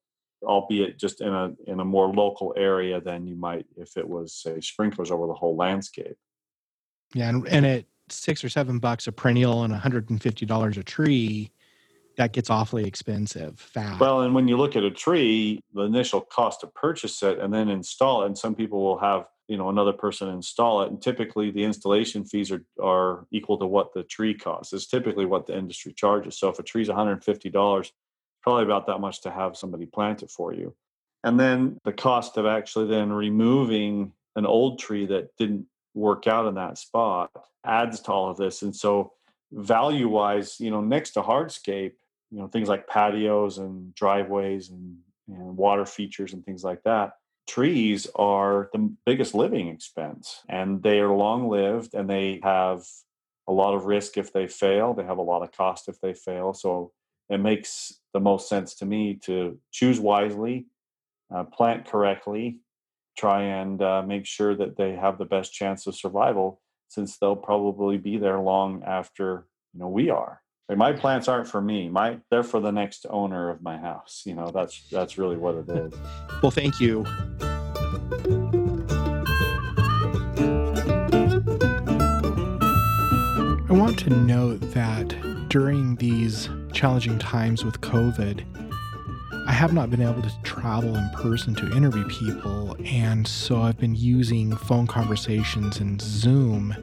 albeit 0.45 0.99
just 0.99 1.21
in 1.23 1.33
a 1.33 1.53
in 1.67 1.81
a 1.81 1.85
more 1.85 2.09
local 2.13 2.53
area 2.57 3.01
than 3.01 3.27
you 3.27 3.37
might 3.37 3.65
if 3.77 3.97
it 3.97 4.07
was 4.07 4.35
say 4.35 4.61
sprinklers 4.61 5.11
over 5.11 5.27
the 5.27 5.35
whole 5.35 5.57
landscape. 5.57 6.17
Yeah, 7.15 7.29
and, 7.31 7.49
and 7.49 7.67
at 7.67 7.85
six 8.09 8.45
or 8.45 8.49
seven 8.49 8.79
bucks 8.79 9.07
a 9.07 9.13
perennial 9.13 9.65
and 9.65 9.73
$150 9.73 10.77
a 10.77 10.83
tree, 10.83 11.51
that 12.17 12.33
gets 12.33 12.51
awfully 12.51 12.85
expensive 12.85 13.59
fast. 13.59 14.01
Well, 14.01 14.23
and 14.23 14.35
when 14.35 14.49
you 14.49 14.57
look 14.57 14.77
at 14.77 14.85
a 14.85 14.91
tree, 14.91 15.61
the 15.75 15.83
initial 15.83 16.21
cost 16.21 16.61
to 16.61 16.67
purchase 16.67 17.23
it 17.23 17.39
and 17.39 17.53
then 17.53 17.69
install 17.69 18.23
it, 18.23 18.27
and 18.27 18.37
some 18.37 18.55
people 18.55 18.83
will 18.83 18.99
have 18.99 19.27
you 19.49 19.57
know 19.57 19.69
another 19.69 19.93
person 19.93 20.29
install 20.29 20.83
it, 20.83 20.91
and 20.91 21.01
typically 21.03 21.51
the 21.51 21.65
installation 21.65 22.25
fees 22.25 22.51
are 22.51 22.65
are 22.83 23.27
equal 23.31 23.59
to 23.59 23.67
what 23.67 23.93
the 23.93 24.03
tree 24.03 24.35
costs. 24.35 24.73
It's 24.73 24.87
typically 24.87 25.27
what 25.27 25.47
the 25.47 25.57
industry 25.57 25.93
charges. 25.93 26.39
So 26.39 26.49
if 26.49 26.59
a 26.59 26.63
tree's 26.63 26.89
one 26.89 26.97
hundred 26.97 27.13
and 27.13 27.25
fifty 27.25 27.51
dollars, 27.51 27.93
probably 28.43 28.65
about 28.65 28.87
that 28.87 28.99
much 28.99 29.23
to 29.23 29.31
have 29.31 29.57
somebody 29.57 29.87
plant 29.87 30.23
it 30.23 30.31
for 30.31 30.53
you, 30.53 30.75
and 31.25 31.39
then 31.39 31.79
the 31.85 31.93
cost 31.93 32.37
of 32.37 32.47
actually 32.47 32.89
then 32.89 33.13
removing 33.13 34.13
an 34.37 34.47
old 34.47 34.79
tree 34.79 35.07
that 35.07 35.37
didn't 35.37 35.67
work 35.95 36.27
out 36.27 36.47
in 36.47 36.55
that 36.55 36.79
spot 36.79 37.31
adds 37.65 38.01
to 38.01 38.13
all 38.13 38.31
of 38.31 38.37
this, 38.37 38.63
and 38.63 38.75
so 38.75 39.13
value 39.53 40.09
wise, 40.09 40.59
you 40.59 40.71
know, 40.71 40.81
next 40.81 41.13
to 41.13 41.23
hardscape, 41.23 41.93
you 42.31 42.39
know, 42.39 42.49
things 42.49 42.69
like 42.69 42.89
patios 42.89 43.59
and 43.59 43.95
driveways 43.95 44.71
and, 44.71 44.97
and 45.29 45.57
water 45.57 45.85
features 45.85 46.33
and 46.33 46.45
things 46.45 46.65
like 46.65 46.83
that. 46.85 47.13
Trees 47.47 48.07
are 48.15 48.71
the 48.73 48.93
biggest 49.05 49.35
living 49.35 49.69
expense 49.69 50.41
and 50.49 50.83
they 50.83 51.01
are 51.01 51.13
long 51.13 51.49
lived 51.49 51.95
and 51.95 52.09
they 52.09 52.41
have 52.43 52.85
a 53.49 53.53
lot 53.53 53.75
of 53.75 53.85
risk 53.85 54.17
if 54.17 54.33
they 54.33 54.47
fail. 54.47 54.95
They 54.95 55.05
have 55.05 55.19
a 55.19 55.23
lot 55.23 55.43
of 55.43 55.53
cost 55.53 55.89
if 55.89 56.01
they 56.01 56.15
fail. 56.15 56.55
So 56.55 56.93
it 57.29 57.39
makes 57.39 58.01
the 58.15 58.21
most 58.21 58.49
sense 58.49 58.75
to 58.77 58.87
me 58.87 59.15
to 59.25 59.59
choose 59.71 60.01
wisely, 60.01 60.67
uh, 61.35 61.45
plant 61.45 61.85
correctly, 61.85 62.61
try 63.17 63.43
and 63.43 63.83
uh, 63.83 64.03
make 64.03 64.27
sure 64.27 64.55
that 64.55 64.77
they 64.77 64.93
have 64.93 65.19
the 65.19 65.25
best 65.25 65.53
chance 65.53 65.87
of 65.87 65.95
survival 65.95 66.61
since 66.89 67.19
they'll 67.19 67.37
probably 67.37 67.97
be 67.97 68.19
there 68.19 68.39
long 68.39 68.83
after 68.85 69.47
you 69.73 69.81
know 69.81 69.89
we 69.89 70.11
are. 70.11 70.41
Like 70.69 70.79
my 70.79 70.93
plants 70.93 71.29
aren't 71.29 71.49
for 71.49 71.61
me. 71.61 71.89
My 71.89 72.19
they're 72.31 72.43
for 72.43 72.61
the 72.61 72.71
next 72.71 73.07
owner 73.11 73.51
of 73.51 73.63
my 73.63 73.79
house 73.79 74.23
you 74.25 74.35
know 74.35 74.51
that's 74.51 74.89
that's 74.91 75.19
really 75.19 75.37
what 75.37 75.57
it 75.57 75.69
is. 75.69 75.93
Well 76.43 76.51
thank 76.51 76.81
you. 76.81 77.05
I 83.69 83.75
want 83.75 83.99
to 84.01 84.11
note 84.11 84.61
that 84.73 85.49
during 85.49 85.97
these 85.97 86.49
challenging 86.73 87.19
times 87.19 87.65
with 87.65 87.81
covid 87.81 88.45
I 89.47 89.53
have 89.53 89.73
not 89.73 89.91
been 89.91 90.03
able 90.03 90.23
to 90.23 90.33
travel 90.43 90.95
in 90.95 91.11
person 91.11 91.55
to 91.57 91.77
interview 91.77 92.07
people, 92.09 92.77
and 92.85 93.27
so 93.27 93.61
I've 93.61 93.79
been 93.79 93.95
using 93.95 94.57
phone 94.57 94.87
conversations 94.87 95.81
and 95.81 96.01
Zoom, 96.01 96.77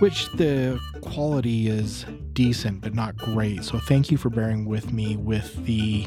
which 0.00 0.30
the 0.32 0.78
quality 1.00 1.68
is 1.68 2.04
decent 2.34 2.82
but 2.82 2.94
not 2.94 3.16
great. 3.16 3.64
So 3.64 3.78
thank 3.78 4.10
you 4.10 4.18
for 4.18 4.28
bearing 4.28 4.66
with 4.66 4.92
me 4.92 5.16
with 5.16 5.64
the 5.64 6.06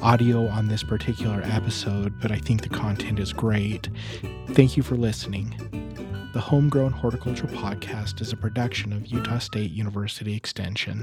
audio 0.00 0.46
on 0.46 0.68
this 0.68 0.82
particular 0.82 1.42
episode, 1.44 2.14
but 2.20 2.30
I 2.30 2.38
think 2.38 2.62
the 2.62 2.68
content 2.68 3.18
is 3.18 3.32
great. 3.32 3.88
Thank 4.50 4.76
you 4.76 4.82
for 4.82 4.94
listening. 4.94 5.54
The 6.32 6.40
Homegrown 6.40 6.92
Horticulture 6.92 7.48
Podcast 7.48 8.20
is 8.20 8.32
a 8.32 8.36
production 8.36 8.92
of 8.92 9.08
Utah 9.08 9.38
State 9.38 9.72
University 9.72 10.36
Extension. 10.36 11.02